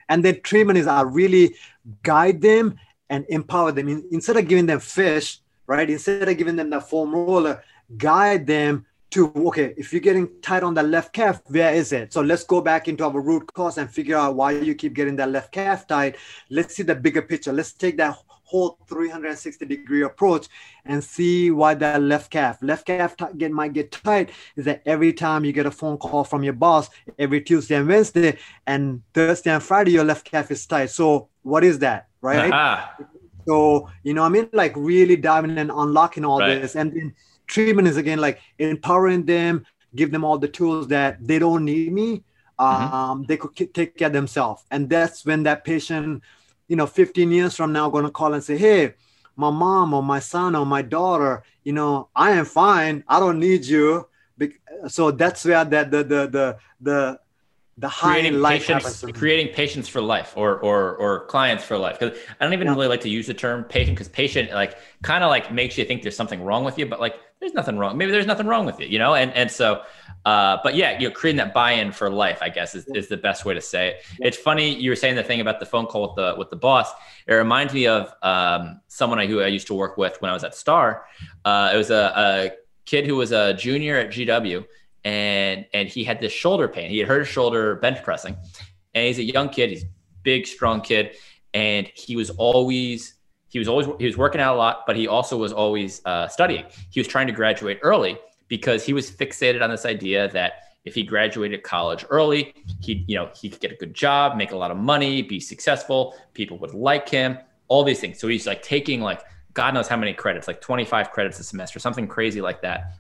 [0.07, 1.55] And the treatment is I really
[2.03, 6.69] guide them and empower them instead of giving them fish right instead of giving them
[6.69, 7.61] the foam roller
[7.97, 12.13] guide them to okay if you're getting tight on the left calf where is it?
[12.13, 15.15] So let's go back into our root cause and figure out why you keep getting
[15.17, 16.15] that left calf tight.
[16.49, 17.53] Let's see the bigger picture.
[17.53, 18.17] Let's take that
[18.51, 20.47] whole 360 degree approach
[20.83, 24.81] and see why that left calf left calf t- get might get tight is that
[24.85, 28.37] every time you get a phone call from your boss every tuesday and wednesday
[28.67, 30.89] and thursday and friday your left calf is tight.
[30.89, 32.51] So what is that right?
[32.51, 33.05] Uh-huh.
[33.47, 34.49] so you know i mean?
[34.51, 36.61] Like really diving and unlocking all right.
[36.61, 36.75] this.
[36.75, 37.15] And then
[37.51, 41.91] treatment is again like empowering them, give them all the tools that they don't need
[41.91, 42.23] me.
[42.59, 42.93] Mm-hmm.
[42.93, 44.63] Um, they could take care of themselves.
[44.71, 46.23] And that's when that patient,
[46.67, 48.93] you know, 15 years from now, going to call and say, Hey,
[49.35, 53.03] my mom or my son or my daughter, you know, I am fine.
[53.07, 54.07] I don't need you.
[54.87, 57.19] So that's where that the the the the
[57.81, 61.99] the high creating patients, creating patients for life or or or clients for life.
[61.99, 62.73] Because I don't even yeah.
[62.75, 65.83] really like to use the term patient because patient like kind of like makes you
[65.85, 67.97] think there's something wrong with you, but like there's nothing wrong.
[67.97, 69.15] Maybe there's nothing wrong with you, you know?
[69.15, 69.81] And and so
[70.25, 73.17] uh, but yeah, you know, creating that buy-in for life, I guess, is, is the
[73.17, 74.03] best way to say it.
[74.19, 76.55] It's funny you were saying the thing about the phone call with the with the
[76.55, 76.91] boss.
[77.25, 80.33] It reminds me of um, someone I, who I used to work with when I
[80.35, 81.05] was at Star.
[81.43, 82.51] Uh, it was a, a
[82.85, 84.65] kid who was a junior at GW,
[85.03, 86.89] and and he had this shoulder pain.
[86.89, 88.35] He had hurt his shoulder bench pressing,
[88.93, 89.69] and he's a young kid.
[89.69, 89.89] He's a
[90.23, 91.15] big, strong kid,
[91.53, 93.15] and he was always
[93.49, 96.27] he was always he was working out a lot, but he also was always uh,
[96.27, 96.65] studying.
[96.89, 100.95] He was trying to graduate early because he was fixated on this idea that if
[100.95, 104.57] he graduated college early, he you know he could get a good job, make a
[104.57, 106.15] lot of money, be successful.
[106.33, 107.37] People would like him,
[107.67, 108.19] all these things.
[108.19, 109.21] So he's like taking like
[109.53, 112.93] God knows how many credits, like 25 credits a semester, something crazy like that.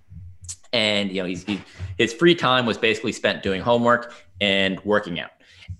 [0.73, 1.61] And you know, he's he,
[1.97, 5.31] his free time was basically spent doing homework and working out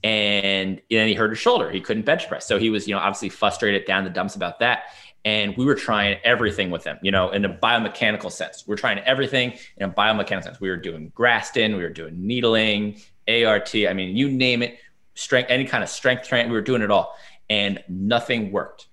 [0.03, 1.69] and then he hurt his shoulder.
[1.69, 2.47] He couldn't bench press.
[2.47, 4.83] So he was, you know, obviously frustrated down the dumps about that.
[5.23, 8.63] And we were trying everything with him, you know, in a biomechanical sense.
[8.65, 10.59] We are trying everything in a biomechanical sense.
[10.59, 13.75] We were doing Graston, we were doing needling, ART.
[13.75, 14.79] I mean, you name it,
[15.13, 16.51] strength, any kind of strength training.
[16.51, 17.15] We were doing it all,
[17.51, 18.87] and nothing worked.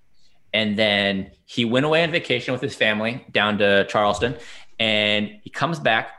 [0.53, 4.37] And then he went away on vacation with his family down to Charleston,
[4.79, 6.11] and he comes back,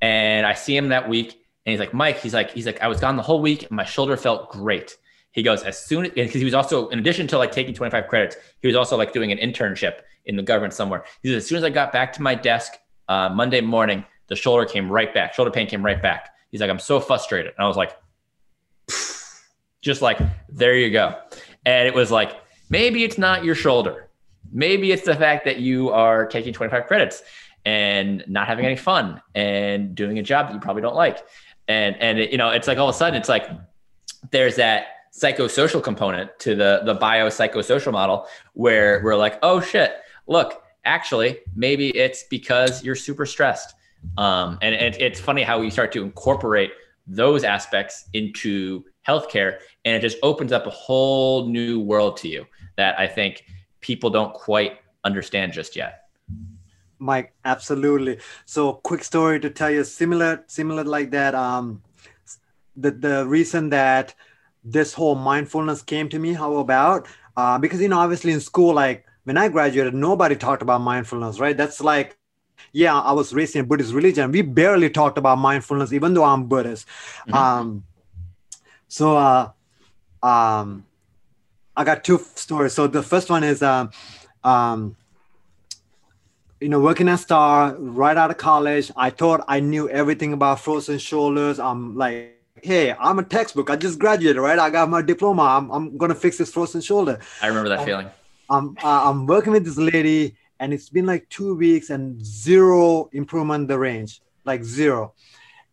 [0.00, 2.88] and I see him that week, and he's like, Mike, he's like, he's like, I
[2.88, 4.96] was gone the whole week and my shoulder felt great.
[5.32, 8.06] He goes, as soon as, because he was also, in addition to like taking 25
[8.06, 11.04] credits, he was also like doing an internship in the government somewhere.
[11.22, 12.74] He says, as soon as I got back to my desk
[13.08, 15.34] uh, Monday morning, the shoulder came right back.
[15.34, 16.30] Shoulder pain came right back.
[16.50, 17.52] He's like, I'm so frustrated.
[17.56, 17.96] And I was like,
[19.80, 21.18] just like, there you go.
[21.66, 22.36] And it was like,
[22.68, 24.10] maybe it's not your shoulder.
[24.52, 27.22] Maybe it's the fact that you are taking 25 credits
[27.64, 31.24] and not having any fun and doing a job that you probably don't like.
[31.68, 33.48] And and it, you know it's like all of a sudden it's like
[34.30, 34.86] there's that
[35.16, 39.96] psychosocial component to the the biopsychosocial model where we're like oh shit
[40.26, 43.74] look actually maybe it's because you're super stressed.
[44.18, 46.72] Um, and it, it's funny how we start to incorporate
[47.06, 52.46] those aspects into healthcare and it just opens up a whole new world to you
[52.76, 53.44] that i think
[53.80, 56.03] people don't quite understand just yet
[56.98, 58.18] Mike, absolutely.
[58.44, 61.34] So, quick story to tell you, similar, similar like that.
[61.34, 61.82] Um,
[62.76, 64.14] the the reason that
[64.64, 67.06] this whole mindfulness came to me, how about?
[67.36, 71.40] Uh, because you know, obviously in school, like when I graduated, nobody talked about mindfulness,
[71.40, 71.56] right?
[71.56, 72.16] That's like,
[72.72, 74.30] yeah, I was raised in Buddhist religion.
[74.30, 76.86] We barely talked about mindfulness, even though I'm Buddhist.
[77.28, 77.34] Mm-hmm.
[77.34, 77.84] Um,
[78.88, 79.50] so, uh,
[80.22, 80.84] um,
[81.76, 82.72] I got two stories.
[82.72, 83.90] So the first one is, um,
[84.44, 84.96] um,
[86.60, 88.90] you know, working at Star right out of college.
[88.96, 91.58] I thought I knew everything about frozen shoulders.
[91.58, 93.70] I'm like, hey, I'm a textbook.
[93.70, 94.58] I just graduated, right?
[94.58, 95.42] I got my diploma.
[95.42, 97.18] I'm, I'm gonna fix this frozen shoulder.
[97.42, 98.10] I remember that feeling.
[98.48, 103.08] I'm uh, I'm working with this lady, and it's been like two weeks and zero
[103.12, 105.14] improvement in the range, like zero.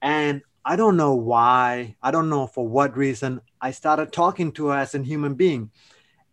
[0.01, 1.95] And I don't know why.
[2.01, 3.41] I don't know for what reason.
[3.61, 5.71] I started talking to her as a human being,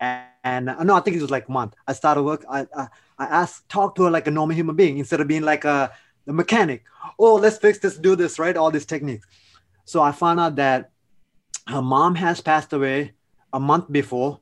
[0.00, 1.74] and, and no, I think it was like a month.
[1.86, 2.44] I started work.
[2.48, 2.88] I I,
[3.18, 5.92] I asked talk to her like a normal human being instead of being like a
[6.26, 6.84] the mechanic.
[7.18, 8.56] Oh, let's fix this, do this, right?
[8.56, 9.26] All these techniques.
[9.84, 10.90] So I found out that
[11.66, 13.12] her mom has passed away
[13.52, 14.40] a month before,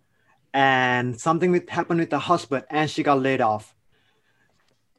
[0.53, 3.75] and something happened with her husband, and she got laid off.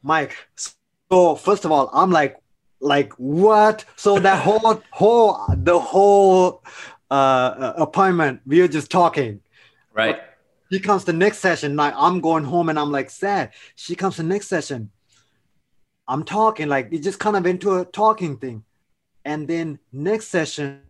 [0.01, 2.37] Mike, so first of all, I'm like,
[2.79, 3.83] like what?
[3.97, 6.63] So that whole whole the whole
[7.11, 9.41] uh, appointment, we were just talking.
[9.93, 10.21] Right.
[10.71, 11.75] She comes the next session.
[11.75, 13.51] Like I'm going home and I'm like sad.
[13.75, 14.91] She comes the next session.
[16.07, 18.63] I'm talking like it just kind of into a talking thing.
[19.25, 20.81] And then next session,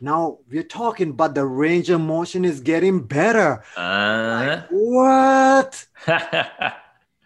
[0.00, 3.62] now we're talking, but the range of motion is getting better.
[3.76, 5.86] Uh, Like, what?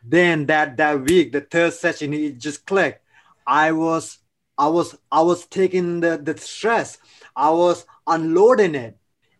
[0.04, 3.02] then that that week, the third session, it just clicked.
[3.46, 4.18] I was
[4.58, 6.98] I was I was taking the, the stress.
[7.34, 8.96] I was unloading it.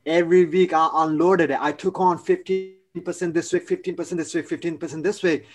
[0.07, 1.59] Every week I unloaded it.
[1.61, 5.47] I took on 15% this week, 15% this week, 15% this week.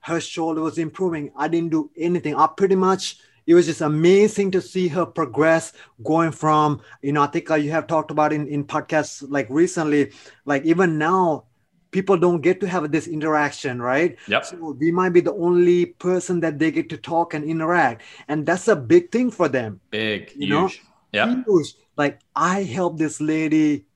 [0.00, 1.30] Her shoulder was improving.
[1.36, 2.34] I didn't do anything.
[2.34, 5.72] I pretty much it was just amazing to see her progress
[6.04, 9.46] going from you know i think uh, you have talked about in in podcasts like
[9.50, 10.12] recently
[10.44, 11.44] like even now
[11.90, 14.44] people don't get to have this interaction right Yep.
[14.44, 18.46] so we might be the only person that they get to talk and interact and
[18.46, 20.66] that's a big thing for them Big, You know?
[20.68, 20.82] huge.
[21.12, 21.42] Yeah.
[21.44, 21.74] huge.
[21.96, 23.86] like i helped this lady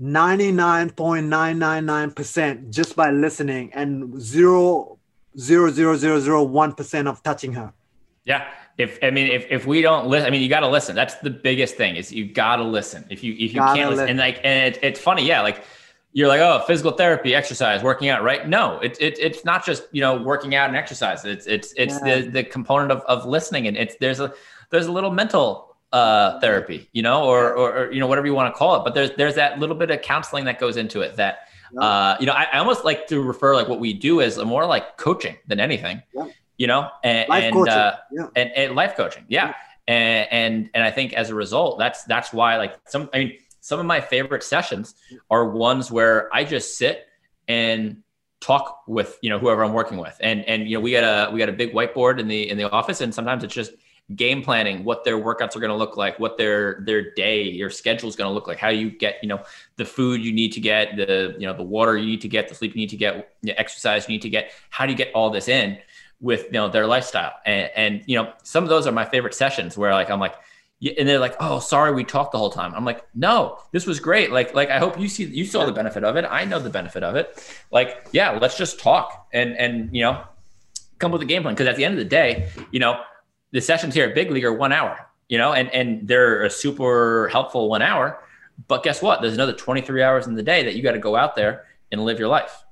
[0.00, 4.98] 99.999% just by listening and zero
[5.38, 7.72] zero zero zero zero one percent of touching her
[8.24, 8.46] Yeah.
[8.78, 10.94] If I mean, if, if we don't listen, I mean, you got to listen.
[10.94, 13.06] That's the biggest thing is you got to listen.
[13.08, 14.10] If you if you Gotta can't listen, listen.
[14.10, 15.64] and like, and it, it's funny, yeah, like
[16.12, 18.46] you're like, oh, physical therapy, exercise, working out, right?
[18.46, 21.24] No, it's it, it's not just you know working out and exercise.
[21.24, 22.20] It's it's it's Yeah.
[22.20, 24.34] the the component of, of listening, and it's there's a
[24.68, 28.34] there's a little mental uh therapy, you know, or, or or you know whatever you
[28.34, 28.84] want to call it.
[28.84, 31.48] But there's there's that little bit of counseling that goes into it that
[31.80, 34.66] uh you know I, I almost like to refer like what we do as more
[34.66, 36.02] like coaching than anything.
[36.14, 36.28] Yeah.
[36.58, 39.52] You know, and, life and coaching uh, yeah and, and life coaching yeah
[39.88, 43.38] and, and and i think as a result that's that's why like some i mean
[43.60, 44.94] some of my favorite sessions
[45.30, 47.06] are ones where i just sit
[47.48, 48.02] and
[48.40, 51.32] talk with you know whoever i'm working with and and you know we got a
[51.32, 53.72] we got a big whiteboard in the in the office and sometimes it's just
[54.14, 57.68] game planning what their workouts are going to look like what their their day your
[57.68, 59.42] schedule is going to look like how you get you know
[59.74, 62.48] the food you need to get the you know the water you need to get
[62.48, 64.98] the sleep you need to get the exercise you need to get how do you
[64.98, 65.76] get all this in
[66.20, 67.32] with you know their lifestyle?
[67.44, 70.34] And, and you know some of those are my favorite sessions where like i'm like
[70.98, 72.74] and they're like oh sorry we talked the whole time.
[72.74, 74.30] I'm like no this was great.
[74.30, 76.24] Like like i hope you see you saw the benefit of it.
[76.28, 77.42] I know the benefit of it.
[77.70, 80.22] Like yeah let's just talk and and you know
[80.98, 81.54] come with a game plan.
[81.54, 83.00] Because at the end of the day you know
[83.52, 86.50] the sessions here at big league are one hour you know and and they're a
[86.50, 88.20] super helpful one hour
[88.68, 91.16] but guess what there's another 23 hours in the day that you got to go
[91.16, 92.64] out there and live your life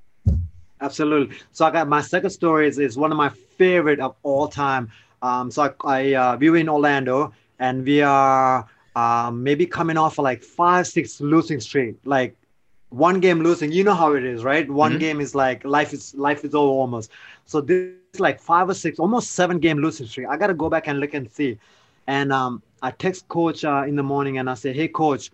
[0.80, 1.36] Absolutely.
[1.52, 4.90] So I got my second story is, is one of my favorite of all time.
[5.22, 9.96] Um, so I, I uh, we were in Orlando and we are um, maybe coming
[9.96, 12.36] off of like five, six losing streak, like
[12.90, 13.72] one game losing.
[13.72, 14.68] You know how it is, right?
[14.70, 15.00] One Mhm.
[15.00, 17.10] game is like life is life is over almost.
[17.46, 20.28] So this is like five or six, almost seven game losing streak.
[20.28, 21.58] I got to go back and look and see.
[22.06, 25.30] And um, I text coach uh, in the morning and I say, hey coach,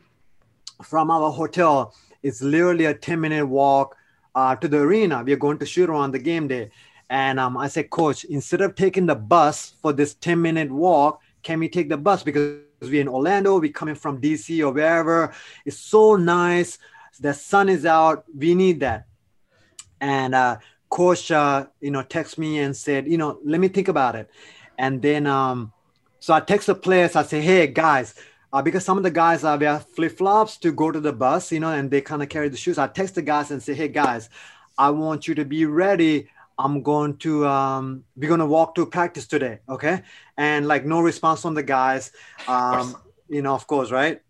[0.83, 3.97] from our hotel, it's literally a 10 minute walk
[4.35, 5.23] uh, to the arena.
[5.23, 6.71] We are going to shoot on the game day.
[7.09, 11.21] And um, I said, Coach, instead of taking the bus for this 10 minute walk,
[11.43, 12.23] can we take the bus?
[12.23, 15.33] Because we're in Orlando, we're coming from DC or wherever.
[15.67, 16.79] It's so nice.
[17.19, 18.25] The sun is out.
[18.35, 19.07] We need that.
[20.01, 20.59] And uh,
[20.91, 24.29] Coach, uh, you know, text me and said, you know, let me think about it.
[24.77, 25.73] And then, um,
[26.19, 27.17] so I text the players.
[27.17, 28.15] I say, hey, guys,
[28.53, 31.53] uh, because some of the guys uh, wear flip flops to go to the bus,
[31.53, 32.79] you know, and they kind of carry the shoes.
[32.79, 34.29] I text the guys and say, "Hey guys,
[34.77, 36.29] I want you to be ready.
[36.59, 40.03] I'm going to um, we're gonna walk to practice today, okay?"
[40.37, 42.11] And like no response from the guys,
[42.49, 42.97] um,
[43.29, 44.21] you know, of course, right?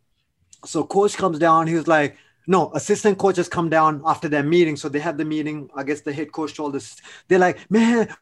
[0.67, 1.67] So coach comes down.
[1.67, 4.77] He was like, "No, assistant coaches come down after their meeting.
[4.77, 5.71] So they have the meeting.
[5.75, 6.97] I guess the head coach told us
[7.29, 8.15] they're like, man."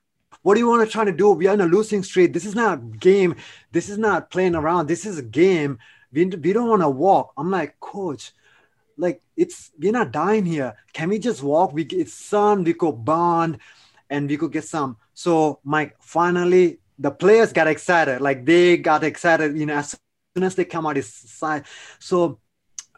[0.43, 1.31] What do you want to try to do?
[1.31, 2.33] We are in a losing streak.
[2.33, 3.35] This is not a game.
[3.73, 4.87] This is not playing around.
[4.87, 5.79] This is a game.
[6.13, 7.33] We, we don't want to walk.
[7.37, 8.33] I'm like, coach,
[8.99, 10.75] like it's we're not dying here.
[10.93, 11.73] Can we just walk?
[11.73, 13.59] We it's sun, we could bond
[14.11, 14.97] and we could get some.
[15.15, 18.21] So Mike, finally the players got excited.
[18.21, 19.97] Like they got excited, you know, as
[20.35, 21.65] soon as they come out side.
[22.01, 22.41] So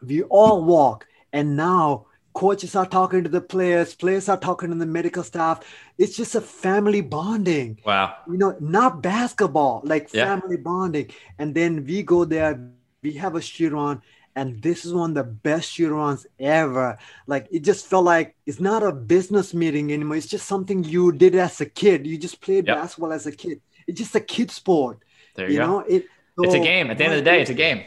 [0.01, 4.75] we all walk and now coaches are talking to the players players are talking to
[4.75, 5.59] the medical staff.
[5.97, 7.79] It's just a family bonding.
[7.85, 8.15] Wow.
[8.27, 10.25] You know not basketball like yeah.
[10.25, 11.11] family bonding.
[11.39, 12.59] And then we go there
[13.03, 14.01] we have a shoot on
[14.35, 16.97] and this is one of the best shoot ons ever.
[17.27, 20.17] Like it just felt like it's not a business meeting anymore.
[20.17, 22.07] It's just something you did as a kid.
[22.07, 22.77] You just played yep.
[22.77, 23.61] basketball as a kid.
[23.87, 24.99] It's just a kid sport
[25.35, 25.67] there you, you go.
[25.67, 25.79] know?
[25.79, 26.05] It
[26.37, 26.89] so, it's a game.
[26.89, 27.83] At the end of the day it's a game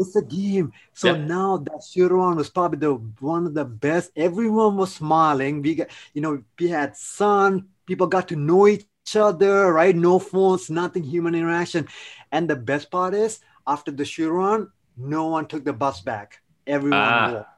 [0.00, 0.72] it's a game.
[0.94, 1.24] So yeah.
[1.24, 4.10] now that shootaround was probably the one of the best.
[4.16, 5.60] Everyone was smiling.
[5.60, 7.68] We got, you know, we had sun.
[7.86, 9.94] People got to know each other, right?
[9.94, 11.86] No phones, nothing human interaction.
[12.32, 16.40] And the best part is, after the shootaround, no one took the bus back.
[16.66, 17.48] Everyone ah, walked.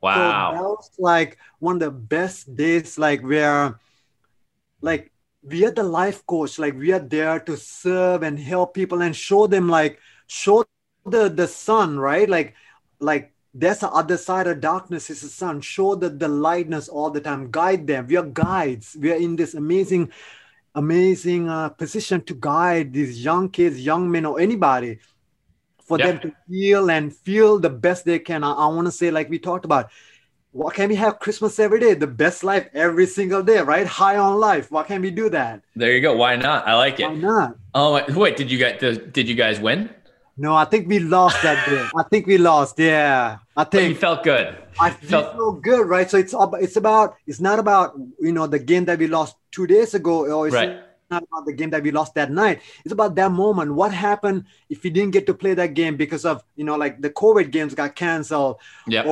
[0.00, 0.50] Wow.
[0.50, 3.78] So that was like one of the best days, like where,
[4.80, 9.02] like we are the life coach, like we are there to serve and help people
[9.02, 10.64] and show them, like show
[11.06, 12.28] the the sun right?
[12.28, 12.54] Like
[13.00, 15.60] like there's the other side of darkness is the sun.
[15.60, 17.50] Show that the lightness all the time.
[17.50, 18.06] Guide them.
[18.06, 18.96] We are guides.
[18.98, 20.10] We are in this amazing
[20.74, 24.98] amazing uh, position to guide these young kids young men or anybody
[25.84, 28.42] for them to feel and feel the best they can.
[28.42, 29.90] I, I want to say like we talked about
[30.52, 31.92] why can't we have christmas every day?
[31.92, 33.86] The best life every single day right?
[33.86, 34.70] High on life.
[34.70, 35.62] Why can't we do that?
[35.76, 36.16] There you go.
[36.16, 36.66] Why not?
[36.66, 37.08] I like it.
[37.08, 37.56] Why not?
[37.74, 38.36] Oh wait.
[38.36, 39.90] Did you get did you guys win
[40.36, 41.90] no, I think we lost that game.
[41.96, 42.78] I think we lost.
[42.78, 44.56] Yeah, I think but you felt good.
[44.80, 46.08] I felt so good, right?
[46.10, 49.66] So it's it's about it's not about you know the game that we lost two
[49.66, 50.80] days ago, or it's right.
[51.10, 52.62] not about the game that we lost that night.
[52.84, 53.74] It's about that moment.
[53.74, 57.02] What happened if we didn't get to play that game because of you know like
[57.02, 58.56] the COVID games got canceled,
[58.86, 59.04] yeah,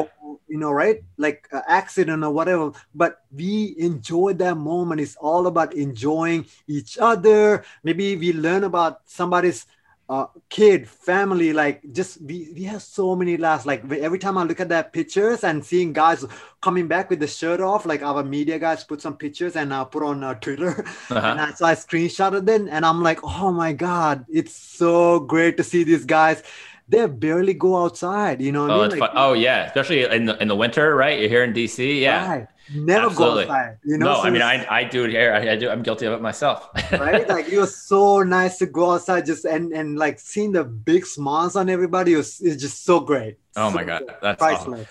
[0.50, 1.02] you know, right?
[1.18, 2.72] Like uh, accident or whatever.
[2.94, 5.00] But we enjoyed that moment.
[5.00, 7.64] It's all about enjoying each other.
[7.84, 9.66] Maybe we learn about somebody's
[10.10, 13.64] uh, kid, family, like just we, we have so many laughs.
[13.64, 16.24] Like every time I look at that pictures and seeing guys
[16.60, 19.84] coming back with the shirt off, like our media guys put some pictures and uh,
[19.84, 20.84] put on uh, Twitter.
[21.10, 21.26] Uh-huh.
[21.26, 25.56] And I, so I screenshotted them and I'm like, oh my God, it's so great
[25.56, 26.42] to see these guys.
[26.88, 28.70] They barely go outside, you know.
[28.70, 28.98] oh, I mean?
[28.98, 31.18] like, oh yeah, especially in the in the winter, right?
[31.18, 32.28] You're here in DC, yeah.
[32.28, 33.44] Right never Absolutely.
[33.44, 33.78] go outside.
[33.84, 35.32] You know, no, so I mean, I, I do it here.
[35.32, 35.70] I, I, do.
[35.70, 36.68] I'm guilty of it myself.
[36.92, 37.28] right?
[37.28, 41.06] Like it was so nice to go outside, just and and like seeing the big
[41.06, 43.38] smiles on everybody was is just so great.
[43.56, 44.86] Oh so my god, that's priceless.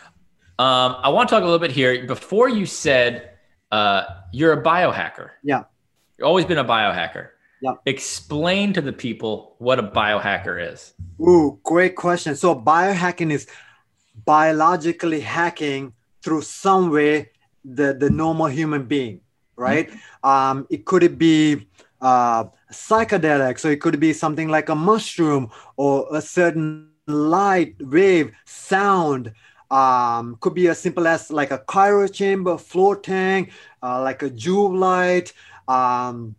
[0.60, 0.66] Awesome.
[0.66, 2.06] Um, I want to talk a little bit here.
[2.06, 3.30] Before you said
[3.72, 5.32] uh, you're a biohacker.
[5.44, 5.64] Yeah.
[6.18, 7.30] You've always been a biohacker.
[7.62, 7.74] Yeah.
[7.86, 10.94] Explain to the people what a biohacker is.
[11.22, 12.36] Ooh, great question.
[12.36, 13.48] So biohacking is
[14.26, 17.32] biologically hacking through some way
[17.64, 19.22] the the normal human being
[19.56, 20.30] right mm-hmm.
[20.30, 21.68] um it could be
[22.02, 28.32] uh psychedelic so it could be something like a mushroom or a certain light wave
[28.46, 29.34] sound
[29.72, 33.52] um could be as simple as like a cryo chamber float tank
[33.84, 35.34] uh, like a Joovv light
[35.68, 36.36] um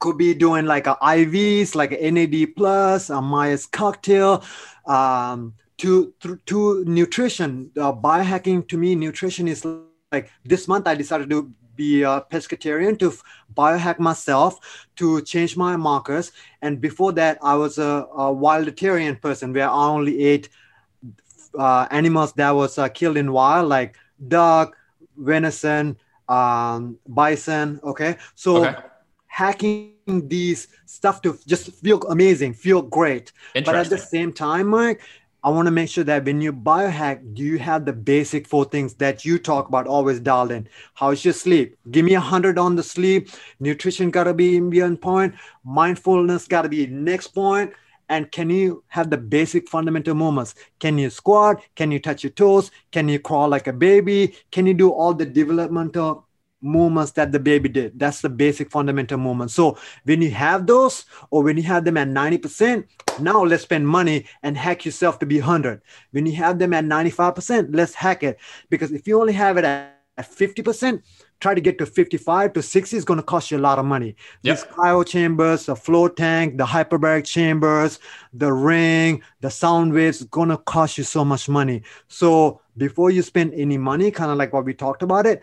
[0.00, 4.42] could be doing like a IVs, like a NAD plus, a Myers cocktail,
[4.86, 7.70] um, to, to, to nutrition.
[7.76, 9.64] Uh, biohacking to me, nutrition is
[10.12, 13.12] like this month I decided to be a pescatarian to
[13.54, 16.32] biohack myself to change my markers.
[16.62, 20.48] And before that, I was a, a wilditarian person where I only ate
[21.58, 23.96] uh, animals that was uh, killed in wild, like
[24.28, 24.76] duck,
[25.16, 25.96] venison,
[26.28, 27.80] um, bison.
[27.82, 28.76] Okay, so okay.
[29.26, 33.32] hacking these stuff to just feel amazing, feel great.
[33.54, 35.00] But at the same time, Mike,
[35.42, 38.66] I want to make sure that when you biohack, do you have the basic four
[38.66, 40.68] things that you talk about always dialed in?
[40.92, 41.78] How's your sleep?
[41.90, 43.30] Give me a hundred on the sleep.
[43.58, 45.34] Nutrition gotta be in point.
[45.64, 47.72] Mindfulness gotta be next point.
[48.10, 50.56] And can you have the basic fundamental movements?
[50.78, 51.62] Can you squat?
[51.74, 52.70] Can you touch your toes?
[52.90, 54.34] Can you crawl like a baby?
[54.50, 56.26] Can you do all the developmental
[56.60, 57.98] movements that the baby did.
[57.98, 59.50] That's the basic fundamental movement.
[59.50, 62.84] So when you have those, or when you have them at 90%,
[63.20, 65.80] now let's spend money and hack yourself to be 100.
[66.12, 68.38] When you have them at 95%, let's hack it.
[68.68, 71.02] Because if you only have it at 50%,
[71.40, 73.86] try to get to 55 to 60 is going to cost you a lot of
[73.86, 74.14] money.
[74.42, 74.56] Yep.
[74.56, 77.98] These cryo chambers, the float tank, the hyperbaric chambers,
[78.34, 81.82] the ring, the sound waves, going to cost you so much money.
[82.08, 85.42] So before you spend any money, kind of like what we talked about it,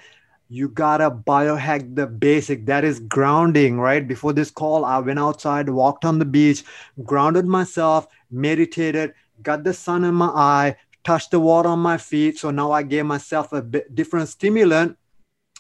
[0.50, 5.70] you gotta biohack the basic that is grounding right before this call i went outside
[5.70, 6.64] walked on the beach
[7.04, 10.76] grounded myself meditated got the sun in my eye
[11.08, 12.38] touched the water on my feet.
[12.38, 14.98] So now I gave myself a bit different stimulant.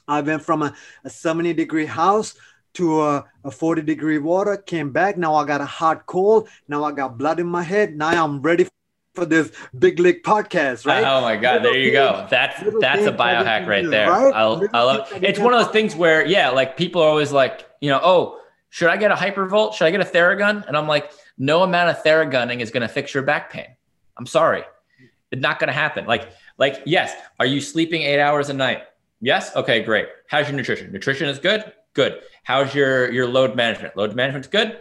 [0.05, 0.75] I went from a,
[1.05, 2.35] a 70 degree house
[2.73, 5.17] to a, a 40 degree water, came back.
[5.17, 6.49] Now I got a hot cold.
[6.67, 7.95] Now I got blood in my head.
[7.95, 8.76] Now I'm ready for
[9.25, 11.03] this big league podcast, right?
[11.03, 12.27] Oh my God, there you go.
[12.29, 14.09] That's that's a biohack right there.
[14.09, 14.33] Right?
[14.33, 15.07] I, I love.
[15.23, 18.39] It's one of those things where, yeah, like people are always like, you know, oh,
[18.69, 19.73] should I get a hypervolt?
[19.73, 20.67] Should I get a Theragun?
[20.67, 23.67] And I'm like, no amount of Theragunning is going to fix your back pain.
[24.17, 24.63] I'm sorry,
[25.31, 26.05] it's not going to happen.
[26.05, 28.83] Like, like yes, are you sleeping eight hours a night?
[29.21, 29.55] Yes.
[29.55, 30.07] Okay, great.
[30.27, 30.91] How's your nutrition?
[30.91, 31.73] Nutrition is good.
[31.93, 32.21] Good.
[32.43, 33.97] How's your your load management?
[33.97, 34.79] Load management's good.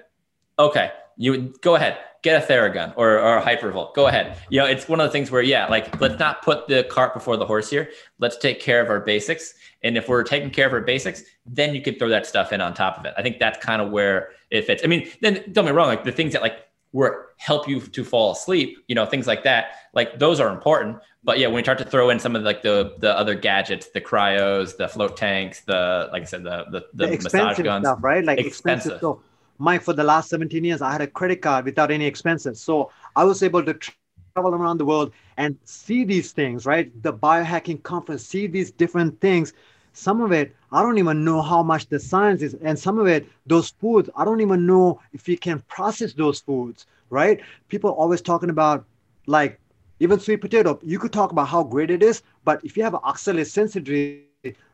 [0.59, 3.94] Okay, you go ahead get a Theragun or, or a Hypervolt.
[3.94, 4.36] Go ahead.
[4.50, 7.14] You know, it's one of the things where, yeah, like let's not put the cart
[7.14, 7.88] before the horse here.
[8.18, 9.54] Let's take care of our basics.
[9.84, 12.60] And if we're taking care of our basics, then you could throw that stuff in
[12.60, 13.14] on top of it.
[13.16, 14.82] I think that's kind of where it fits.
[14.82, 18.04] I mean, then don't me wrong, like the things that like were help you to
[18.04, 20.98] fall asleep, you know, things like that, like those are important.
[21.22, 23.90] But yeah, when we start to throw in some of like the the other gadgets,
[23.90, 27.86] the cryos, the float tanks, the like I said, the the, the, the massage guns,
[27.86, 28.24] stuff, right?
[28.24, 28.92] Like expensive.
[28.94, 29.00] expensive.
[29.00, 29.22] So
[29.59, 32.61] Mike, for the last 17 years, I had a credit card without any expenses.
[32.61, 36.90] So I was able to travel around the world and see these things, right?
[37.02, 39.52] The biohacking conference, see these different things.
[39.92, 42.54] Some of it, I don't even know how much the science is.
[42.62, 46.40] And some of it, those foods, I don't even know if we can process those
[46.40, 47.40] foods, right?
[47.68, 48.84] People always talking about
[49.26, 49.59] like
[50.00, 50.78] even sweet potato.
[50.82, 54.25] You could talk about how great it is, but if you have oxalate sensitivity,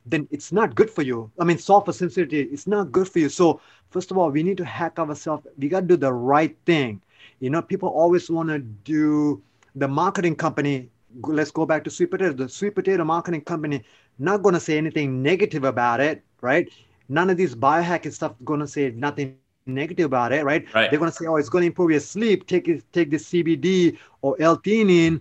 [0.06, 1.30] then it's not good for you.
[1.38, 3.28] I mean, sulfur sensitivity, it's not good for you.
[3.28, 3.60] So
[3.90, 5.46] first of all, we need to hack ourselves.
[5.58, 7.00] We got to do the right thing.
[7.40, 9.42] You know, people always want to do
[9.76, 10.88] the marketing company.
[11.22, 12.32] Let's go back to sweet potato.
[12.32, 13.84] The sweet potato marketing company
[14.18, 16.68] not going to say anything negative about it, right?
[17.08, 20.66] None of these biohacking stuff going to say nothing negative about it, right?
[20.74, 20.90] right?
[20.90, 22.46] They're going to say, oh, it's going to improve your sleep.
[22.46, 25.20] Take it, take the CBD or L-theanine.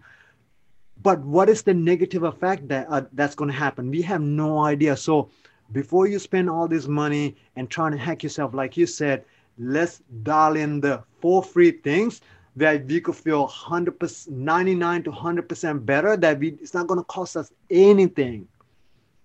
[1.03, 3.89] But what is the negative effect that uh, that's going to happen?
[3.89, 4.95] We have no idea.
[4.97, 5.29] So
[5.71, 9.23] before you spend all this money and trying to hack yourself, like you said,
[9.57, 12.21] let's dial in the four free things
[12.55, 17.05] that we could feel 100%, 99 to 100% better, that we, it's not going to
[17.05, 18.47] cost us anything.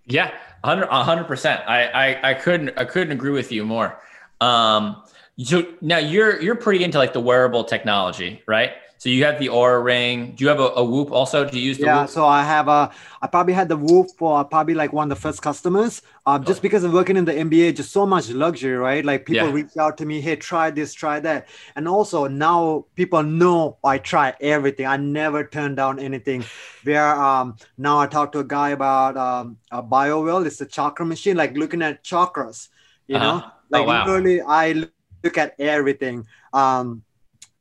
[0.07, 4.01] Yeah, 100 100% I, I I couldn't I couldn't agree with you more.
[4.41, 5.03] Um,
[5.37, 8.75] so now you're you're pretty into like the wearable technology, right?
[8.99, 10.33] So you have the Oura ring.
[10.33, 11.45] Do you have a, a Whoop also?
[11.49, 12.11] Do you use the yeah, Whoop?
[12.11, 12.91] so I have a.
[13.21, 16.01] I probably had the Whoop for probably like one of the first customers.
[16.25, 19.05] Um, just because I'm working in the NBA, just so much luxury, right?
[19.05, 19.53] Like people yeah.
[19.53, 23.99] reach out to me, hey, try this, try that, and also now people know I
[23.99, 24.87] try everything.
[24.87, 26.45] I never turn down anything.
[26.85, 30.47] Where um now I talked to a guy about um a BioWell.
[30.47, 32.69] It's a chakra machine, like looking at chakras.
[33.09, 33.39] You uh-huh.
[33.39, 34.07] know, like oh, wow.
[34.07, 34.89] literally, I
[35.23, 36.27] look at everything.
[36.53, 37.03] Um,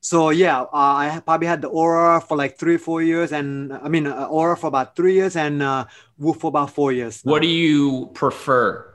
[0.05, 3.89] so yeah, uh, I probably had the Oura for like three, four years, and I
[3.89, 5.85] mean uh, Oura for about three years, and uh,
[6.19, 7.21] Whoop for about four years.
[7.23, 8.93] What do you prefer?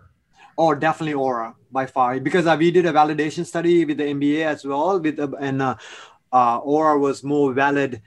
[0.57, 4.47] Oh, definitely Oura by far, because uh, we did a validation study with the NBA
[4.47, 5.75] as well, with uh, and uh,
[6.31, 8.03] uh, Oura was more valid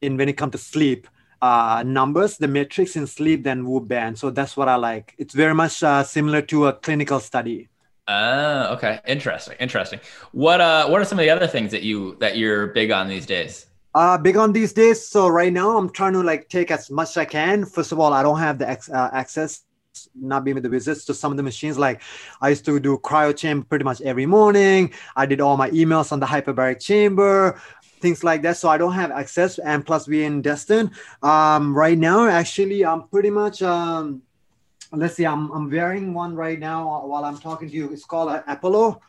[0.00, 1.08] in when it comes to sleep
[1.42, 4.16] uh, numbers, the metrics in sleep than Whoop Band.
[4.16, 5.12] So that's what I like.
[5.18, 7.68] It's very much uh, similar to a clinical study.
[8.08, 9.00] Oh, okay.
[9.06, 9.56] Interesting.
[9.60, 10.00] Interesting.
[10.32, 13.06] What uh what are some of the other things that you that you're big on
[13.06, 13.66] these days?
[13.94, 15.06] Uh big on these days.
[15.06, 17.66] So right now I'm trying to like take as much as I can.
[17.66, 19.64] First of all, I don't have the ex- uh, access
[20.14, 22.00] not being with the Wizards to some of the machines like
[22.40, 26.12] i used to do cryo chamber pretty much every morning i did all my emails
[26.12, 27.60] on the hyperbaric chamber
[28.00, 30.88] things like that so i don't have access and plus we're in destin
[31.24, 34.22] um, right now actually i'm pretty much um,
[34.92, 37.92] let's see, I'm, I'm wearing one right now while I'm talking to you.
[37.92, 39.00] It's called uh, Apollo.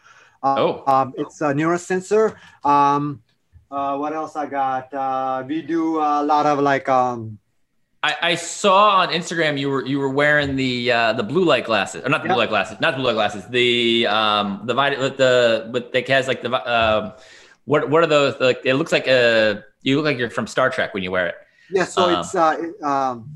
[0.44, 0.84] Uh, oh.
[0.88, 2.36] Um, it's a neurosensor.
[2.64, 3.22] Um,
[3.72, 4.94] uh, what else I got?
[4.94, 6.90] Uh, we do a lot of like.
[6.90, 7.40] Um,
[8.02, 11.66] I, I saw on Instagram you were you were wearing the uh, the blue light
[11.66, 13.46] glasses, or not the blue light glasses, not the blue light glasses.
[13.50, 17.18] The um the with the with it has like the uh,
[17.66, 18.40] what what are those?
[18.40, 21.28] Like it looks like a you look like you're from Star Trek when you wear
[21.28, 21.36] it.
[21.72, 23.30] Yeah, so um, it's uh, it, um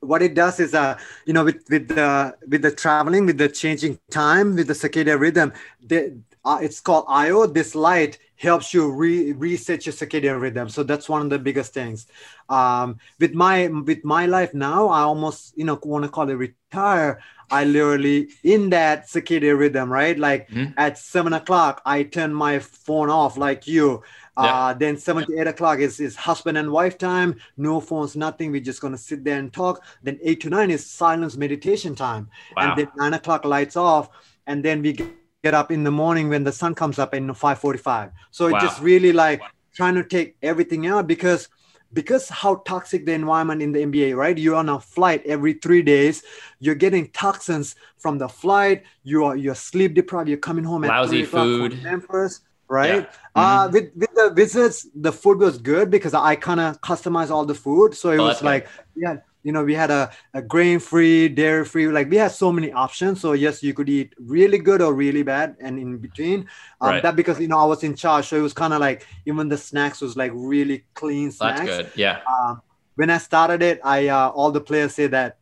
[0.00, 3.48] what it does is uh you know with with the with the traveling with the
[3.48, 8.90] changing time with the circadian rhythm the, uh, it's called AYO this light helps you
[8.90, 10.70] re- reset your circadian rhythm.
[10.70, 12.06] So that's one of the biggest things.
[12.48, 16.34] Um with my with my life now i almost you know want to call it
[16.34, 17.20] retire.
[17.52, 20.18] I literally in that circadian rhythm right?
[20.18, 20.72] Like mm-hmm.
[20.78, 24.02] at seven o'clock i turn my phone off like you
[24.42, 24.66] yeah.
[24.66, 27.36] Uh, then seven to eight o'clock is, is husband and wife time.
[27.56, 28.52] No phones, nothing.
[28.52, 29.84] We're just gonna sit there and talk.
[30.02, 32.28] Then eight to nine is silence meditation time.
[32.56, 32.70] Wow.
[32.70, 34.10] And then nine o'clock lights off.
[34.46, 34.98] And then we
[35.42, 38.12] get up in the morning when the sun comes up in 5:45.
[38.30, 38.56] So wow.
[38.56, 39.48] it just really like wow.
[39.74, 41.48] trying to take everything out because
[41.92, 44.36] because how toxic the environment in the NBA, right?
[44.38, 46.22] You're on a flight every three days.
[46.60, 48.84] You're getting toxins from the flight.
[49.02, 50.28] You are you're sleep deprived.
[50.28, 51.00] You're coming home at night.
[51.00, 51.82] lousy food.
[51.82, 52.40] Memphis,
[52.70, 53.02] right?
[53.02, 53.06] Yeah.
[53.34, 53.72] Uh, mm-hmm.
[53.74, 57.54] with with the Wizards, the food was good because I kind of customized all the
[57.54, 57.94] food.
[57.94, 61.64] So it oh, was like yeah, you know we had a, a grain free dairy
[61.64, 64.94] free like we had so many options so yes you could eat really good or
[64.94, 66.40] really bad and in between
[66.80, 67.02] um, right.
[67.02, 69.48] that because you know i was in charge so it was kind of like even
[69.48, 72.60] the snacks was like really clean snacks that's good yeah um,
[72.96, 75.38] when i started it i uh, all the players say that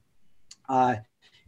[0.68, 0.94] uh,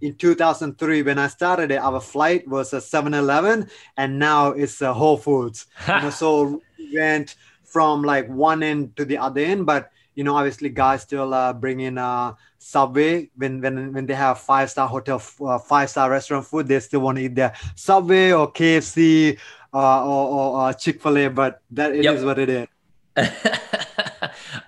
[0.01, 4.93] in 2003 when i started it our flight was a 7-eleven and now it's a
[4.93, 9.67] whole foods you know, so we went from like one end to the other end
[9.67, 14.15] but you know, obviously guys still uh, bring in uh, Subway when when when they
[14.15, 16.69] have five star hotel, uh, five star restaurant food.
[16.69, 19.39] They still want to eat their Subway or KFC
[19.73, 21.29] uh, or, or uh, Chick Fil A.
[21.29, 22.17] But that it yep.
[22.17, 22.69] is what it is.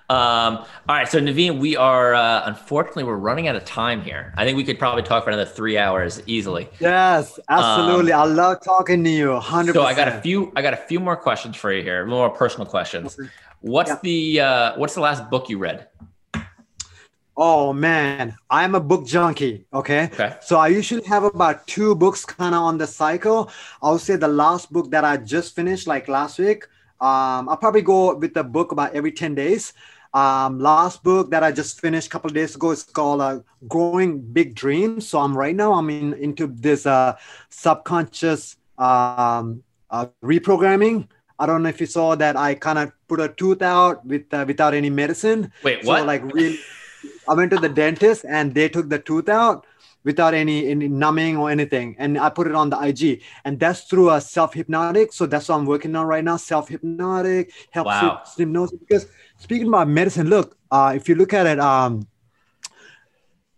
[0.09, 4.33] um, all right, so Naveen, we are uh, unfortunately we're running out of time here.
[4.35, 6.69] I think we could probably talk for another three hours easily.
[6.79, 8.11] Yes, absolutely.
[8.11, 9.39] Um, I love talking to you.
[9.39, 9.73] Hundred.
[9.73, 10.51] So I got a few.
[10.55, 13.17] I got a few more questions for you here, more personal questions.
[13.61, 13.99] What's yeah.
[14.03, 15.87] the uh, What's the last book you read?
[17.35, 19.65] Oh man, I'm a book junkie.
[19.73, 20.09] Okay.
[20.13, 20.35] Okay.
[20.41, 23.49] So I usually have about two books kind of on the cycle.
[23.81, 26.67] I'll say the last book that I just finished, like last week.
[26.99, 29.73] Um, I'll probably go with the book about every 10 days.
[30.13, 34.21] Um, last book that I just finished a couple days ago is called uh, Growing
[34.21, 35.07] Big Dreams.
[35.07, 37.17] So I'm right now I'm in into this uh,
[37.49, 41.07] subconscious um, uh, reprogramming.
[41.39, 44.31] I don't know if you saw that I kind of put a tooth out with
[44.31, 45.51] uh, without any medicine.
[45.63, 45.99] Wait, what?
[45.99, 46.59] So like really,
[47.27, 49.65] I went to the dentist and they took the tooth out
[50.03, 53.81] without any, any numbing or anything, and I put it on the IG, and that's
[53.81, 55.13] through a self hypnotic.
[55.13, 56.37] So that's what I'm working on right now.
[56.37, 58.21] Self hypnotic helps wow.
[58.25, 58.79] sleep hypnosis.
[58.79, 62.07] Because speaking about medicine, look, uh, if you look at it, um,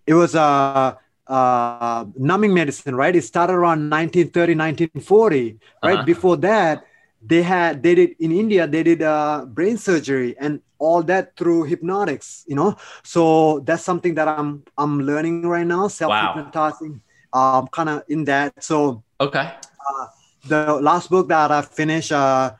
[0.05, 0.95] it was a uh,
[1.27, 3.15] uh, numbing medicine, right?
[3.15, 5.95] It started around 1930, 1940, right?
[5.95, 6.05] Uh-huh.
[6.05, 6.85] Before that,
[7.25, 11.63] they had they did in India they did uh, brain surgery and all that through
[11.63, 12.75] hypnotics you know?
[13.03, 17.01] So that's something that I'm I'm learning right now self hypnotizing
[17.33, 17.59] wow.
[17.59, 18.63] um kind of in that.
[18.63, 19.53] So okay.
[19.89, 20.05] uh,
[20.47, 22.53] the last book that I finished uh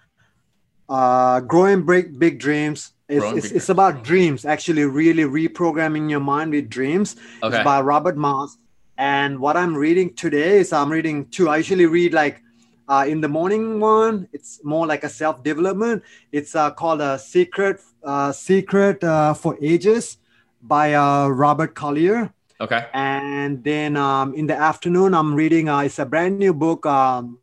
[0.87, 4.45] uh growing big big dreams it's, it's, it's, about dreams.
[4.45, 7.15] actually really reprogramming your mind with dreams.
[7.43, 7.57] Okay.
[7.57, 8.53] it's by Robert Marsh
[8.97, 11.49] and what I'm reading today is I'm reading two.
[11.49, 12.41] I usually read like
[12.87, 16.03] uh, in the morning one, it's more like a self development.
[16.31, 20.17] It's uh, called a secret uh, secret uh, for ages
[20.61, 22.31] by uh, Robert Collier.
[22.61, 22.85] Okay.
[22.93, 25.69] And then um, in the afternoon, I'm reading.
[25.69, 27.39] Uh, it's a brand new book um,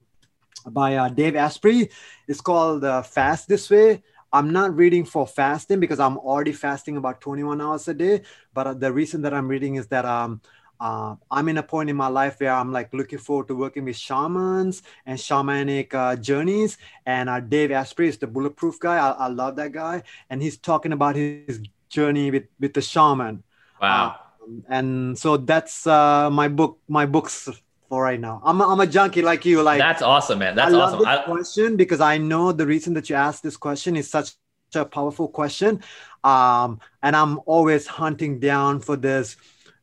[0.71, 1.91] by uh, Dave Asprey.
[2.29, 4.03] It's called uh, Fast This Way.
[4.33, 8.23] I'm not reading for fasting because I'm already fasting about 21 hours a day.
[8.55, 10.41] But uh, the reason that I'm reading is that um,
[10.83, 13.85] uh, I'm in a point in my life where I'm like looking forward to working
[13.85, 16.77] with shamans and shamanic uh, journeys.
[17.07, 18.97] And uh, Dave Asprey is the bulletproof guy.
[18.97, 20.03] I, I, love that guy.
[20.29, 23.45] And he's talking about his journey with, with the shaman.
[23.81, 24.17] Wow.
[24.43, 27.49] Um, and so that's uh, my book, my books
[27.89, 28.43] for right now.
[28.45, 29.63] I'm a, I'm a junkie like you.
[29.63, 30.57] Like that's awesome, man.
[30.57, 30.99] That's I awesome.
[30.99, 31.23] This I...
[31.23, 34.33] question because I know the reason that you asked this question is such
[34.75, 35.81] a powerful question.
[36.25, 39.37] Um, and I'm always hunting down for this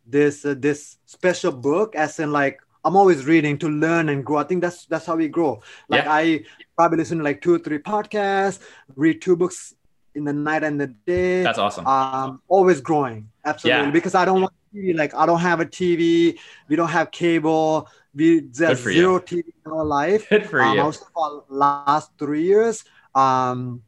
[0.09, 4.37] this uh, this special book as in like i'm always reading to learn and grow.
[4.37, 5.61] I think that's that's how we grow.
[5.89, 6.13] Like yeah.
[6.13, 6.43] i
[6.75, 8.59] probably listen to like two or three podcasts
[8.95, 9.75] read two books
[10.15, 11.43] in the night and the day.
[11.43, 11.85] That's awesome.
[11.85, 13.29] Um always growing.
[13.45, 13.85] Absolutely.
[13.85, 13.91] Yeah.
[13.91, 16.37] because i don't want TV, like i don't have a tv
[16.67, 17.87] we don't have cable.
[18.13, 19.19] We there's zero you.
[19.19, 20.29] tv in our life.
[20.29, 20.91] Good for um, you.
[20.91, 22.83] for last three years
[23.15, 23.81] um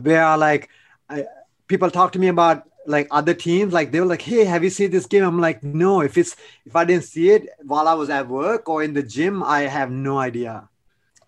[0.00, 0.68] where like
[1.08, 1.24] I,
[1.66, 4.70] people talk to me about like other teams like they were like hey have you
[4.70, 7.94] seen this game i'm like no if it's if i didn't see it while i
[7.94, 10.68] was at work or in the gym i have no idea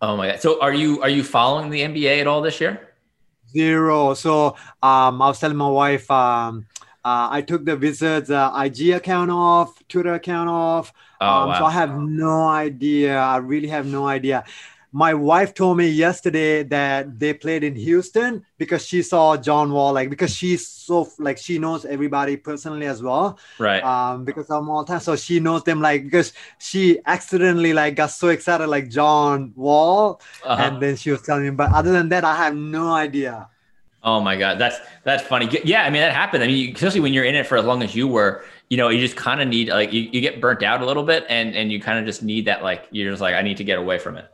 [0.01, 2.95] oh my god so are you are you following the nba at all this year
[3.51, 6.67] zero so um i was telling my wife um
[7.03, 10.93] uh, I took the Wizards uh, IG account off, Twitter account off.
[11.19, 11.59] Oh, um, wow.
[11.59, 13.17] So I have no idea.
[13.17, 14.45] I really have no idea
[14.93, 19.93] my wife told me yesterday that they played in Houston because she saw John Wall,
[19.93, 23.39] like because she's so like she knows everybody personally as well.
[23.59, 23.83] Right.
[23.83, 25.01] Um, because I'm all time.
[25.01, 30.21] So she knows them like because she accidentally like got so excited like John Wall.
[30.45, 30.63] Uh-huh.
[30.63, 33.49] And then she was telling me, but other than that, I have no idea.
[34.03, 34.59] Oh my God.
[34.59, 35.49] That's that's funny.
[35.63, 36.43] Yeah, I mean that happened.
[36.43, 38.89] I mean, especially when you're in it for as long as you were, you know,
[38.89, 41.55] you just kind of need like you, you get burnt out a little bit and
[41.55, 43.79] and you kind of just need that like you're just like, I need to get
[43.79, 44.29] away from it.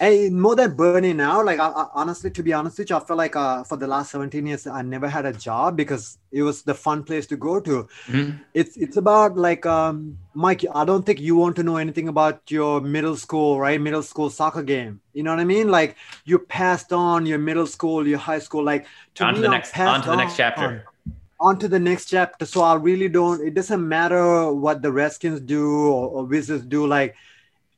[0.00, 3.00] Hey, more than burning out, like I, I, honestly, to be honest with you, I
[3.00, 6.42] feel like uh, for the last 17 years, I never had a job because it
[6.42, 7.88] was the fun place to go to.
[8.06, 8.36] Mm-hmm.
[8.54, 10.64] It's it's about like um, Mike.
[10.74, 13.80] I don't think you want to know anything about your middle school, right?
[13.80, 15.00] Middle school soccer game.
[15.14, 15.68] You know what I mean?
[15.68, 18.62] Like you passed on your middle school, your high school.
[18.62, 18.86] Like
[19.16, 20.64] to on me, to the next, on to the next chapter.
[20.64, 20.82] On
[21.40, 22.46] on to the next chapter.
[22.46, 23.40] So I really don't.
[23.46, 26.86] It doesn't matter what the Redskins do or, or Wizards do.
[26.86, 27.16] Like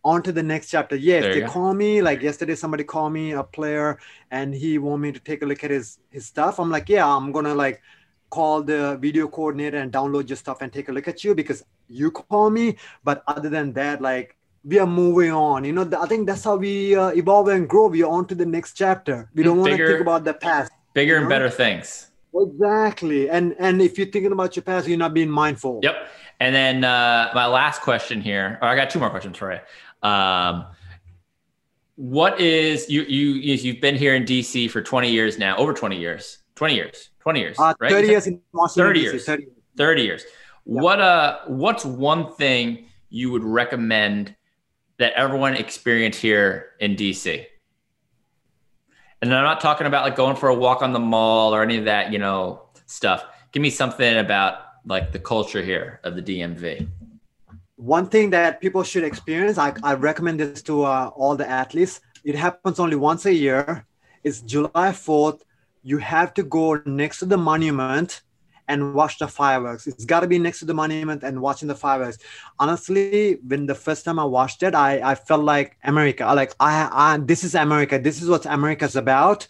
[0.04, 0.96] on to the next chapter.
[0.96, 2.02] Yes, they call me.
[2.02, 3.98] Like yesterday, somebody called me, a player,
[4.30, 6.58] and he want me to take a look at his his stuff.
[6.58, 7.82] I'm like, yeah, I'm gonna like
[8.30, 11.64] call the video coordinator and download your stuff and take a look at you because
[11.88, 12.76] you call me.
[13.04, 15.64] But other than that, like we are moving on.
[15.64, 17.88] You know, I think that's how we uh, evolve and grow.
[17.88, 19.30] We are on to the next chapter.
[19.34, 20.72] We don't want to think about the past.
[20.92, 21.22] Bigger you know?
[21.22, 22.10] and better things.
[22.34, 23.28] Exactly.
[23.28, 25.80] And and if you're thinking about your past, you're not being mindful.
[25.82, 26.08] Yep.
[26.38, 29.58] And then uh, my last question here, or I got two more questions for you.
[30.02, 30.66] Um,
[31.96, 35.98] what is you you you've been here in DC for 20 years now, over 20
[35.98, 37.90] years, 20 years, 20 years, uh, right?
[37.90, 39.52] 30 years in Washington 30 years, 30 years.
[39.76, 40.24] 30 years.
[40.64, 44.34] What uh what's one thing you would recommend
[44.98, 47.44] that everyone experience here in DC?
[49.22, 51.76] And I'm not talking about like going for a walk on the mall or any
[51.76, 53.24] of that, you know, stuff.
[53.52, 56.88] Give me something about like the culture here of the DMV.
[57.80, 62.02] One thing that people should experience, I, I recommend this to uh, all the athletes.
[62.24, 63.86] It happens only once a year.
[64.22, 65.40] It's July 4th.
[65.82, 68.20] You have to go next to the monument
[68.68, 69.86] and watch the fireworks.
[69.86, 72.18] It's got to be next to the monument and watching the fireworks.
[72.58, 76.24] Honestly, when the first time I watched it, I, I felt like America.
[76.26, 77.98] Like I, I this is America.
[77.98, 79.48] This is what America's about.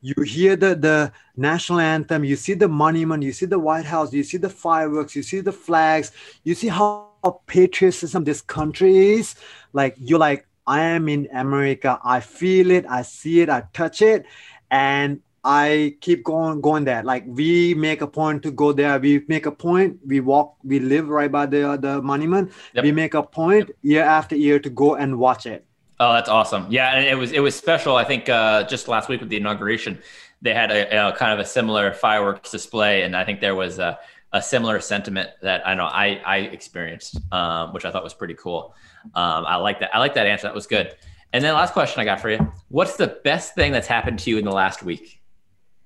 [0.00, 2.24] You hear the the national anthem.
[2.24, 3.22] You see the monument.
[3.22, 4.14] You see the White House.
[4.14, 5.14] You see the fireworks.
[5.14, 6.12] You see the flags.
[6.42, 9.34] You see how patriotism this country is.
[9.72, 12.00] Like you're like I am in America.
[12.02, 12.84] I feel it.
[12.88, 13.48] I see it.
[13.48, 14.26] I touch it.
[14.70, 17.04] And I keep going going there.
[17.04, 18.98] Like we make a point to go there.
[18.98, 20.00] We make a point.
[20.04, 20.56] We walk.
[20.64, 22.52] We live right by the the monument.
[22.74, 22.82] Yep.
[22.82, 23.76] We make a point yep.
[23.82, 25.64] year after year to go and watch it.
[26.00, 26.66] Oh, that's awesome!
[26.68, 27.96] Yeah, and it was it was special.
[27.96, 29.98] I think uh, just last week with the inauguration,
[30.42, 33.78] they had a, a, kind of a similar fireworks display, and I think there was
[33.78, 33.98] a,
[34.36, 38.34] a similar sentiment that I know I I experienced, um, which I thought was pretty
[38.34, 38.74] cool.
[39.14, 39.94] Um, I like that.
[39.94, 40.46] I like that answer.
[40.46, 40.94] That was good.
[41.32, 44.30] And then last question I got for you: What's the best thing that's happened to
[44.30, 45.22] you in the last week?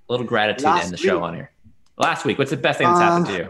[0.08, 1.52] A little gratitude Last to end the show on here.
[1.96, 3.48] Last week, what's the best thing that's happened to you?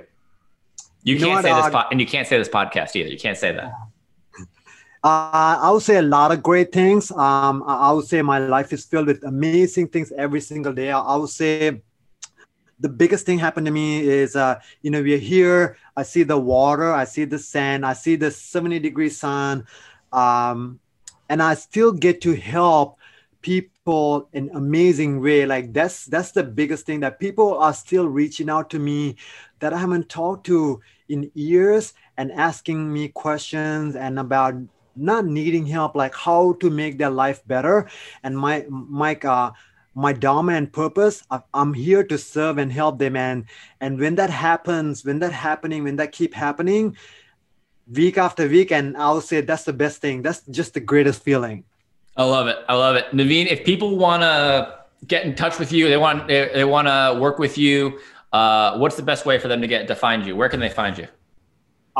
[1.02, 3.08] You, you can't say this, uh, po- and you can't say this podcast either.
[3.08, 3.72] You can't say that.
[5.02, 7.10] Uh, I would say a lot of great things.
[7.10, 10.90] Um, I would say my life is filled with amazing things every single day.
[10.90, 11.80] I would say
[12.80, 15.76] the biggest thing happened to me is, uh, you know, we're here.
[15.96, 19.66] I see the water, I see the sand, I see the 70 degree sun,
[20.12, 20.80] um,
[21.28, 22.98] and I still get to help
[23.42, 28.50] people in amazing way like that's that's the biggest thing that people are still reaching
[28.50, 29.16] out to me
[29.60, 34.54] that i haven't talked to in years and asking me questions and about
[34.94, 37.88] not needing help like how to make their life better
[38.22, 39.50] and my mike uh
[39.94, 43.44] my dharma and purpose i'm here to serve and help them and
[43.80, 46.96] and when that happens when that happening when that keep happening
[47.92, 51.64] week after week and i'll say that's the best thing that's just the greatest feeling
[52.16, 52.58] I love it.
[52.68, 53.06] I love it.
[53.12, 56.88] Navin, if people want to get in touch with you, they want they, they want
[56.88, 57.98] to work with you.
[58.32, 60.36] Uh, what's the best way for them to get to find you?
[60.36, 61.08] Where can they find you?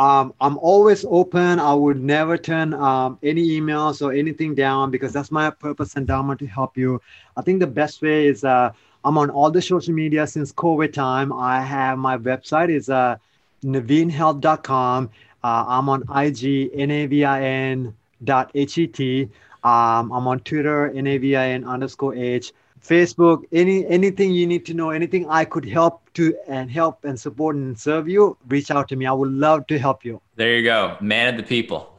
[0.01, 1.61] Um, I'm always open.
[1.61, 6.07] I would never turn um, any emails or anything down because that's my purpose and
[6.07, 7.03] dharma to help you.
[7.37, 8.73] I think the best way is uh,
[9.05, 11.35] I'm on all the social media since COVID time.
[11.35, 13.17] I have my website is uh,
[13.63, 15.11] naveenhealth.com.
[15.45, 17.95] Uh, I'm on IG, N-A-V-I-N
[18.25, 19.29] dot H-E-T.
[19.65, 22.55] Um, I'm on Twitter, NAVIN underscore H.
[22.83, 27.19] Facebook, any anything you need to know, anything I could help to and help and
[27.19, 29.07] support and serve you, reach out to me.
[29.07, 30.21] I would love to help you.
[30.37, 31.99] There you go, man of the people.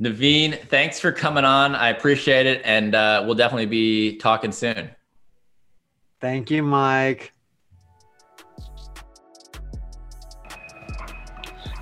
[0.00, 1.74] Navin, thanks for coming on.
[1.74, 4.90] I appreciate it, and uh, we'll definitely be talking soon.
[6.20, 7.32] Thank you, Mike.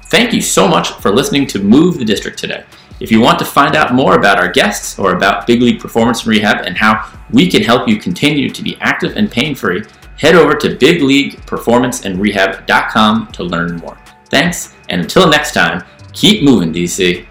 [0.06, 2.64] Thank you so much for listening to Move the District today.
[3.04, 6.20] If you want to find out more about our guests or about Big League Performance
[6.20, 9.82] and Rehab and how we can help you continue to be active and pain free,
[10.16, 13.98] head over to bigleagueperformanceandrehab.com to learn more.
[14.30, 15.84] Thanks, and until next time,
[16.14, 17.26] keep moving, DC.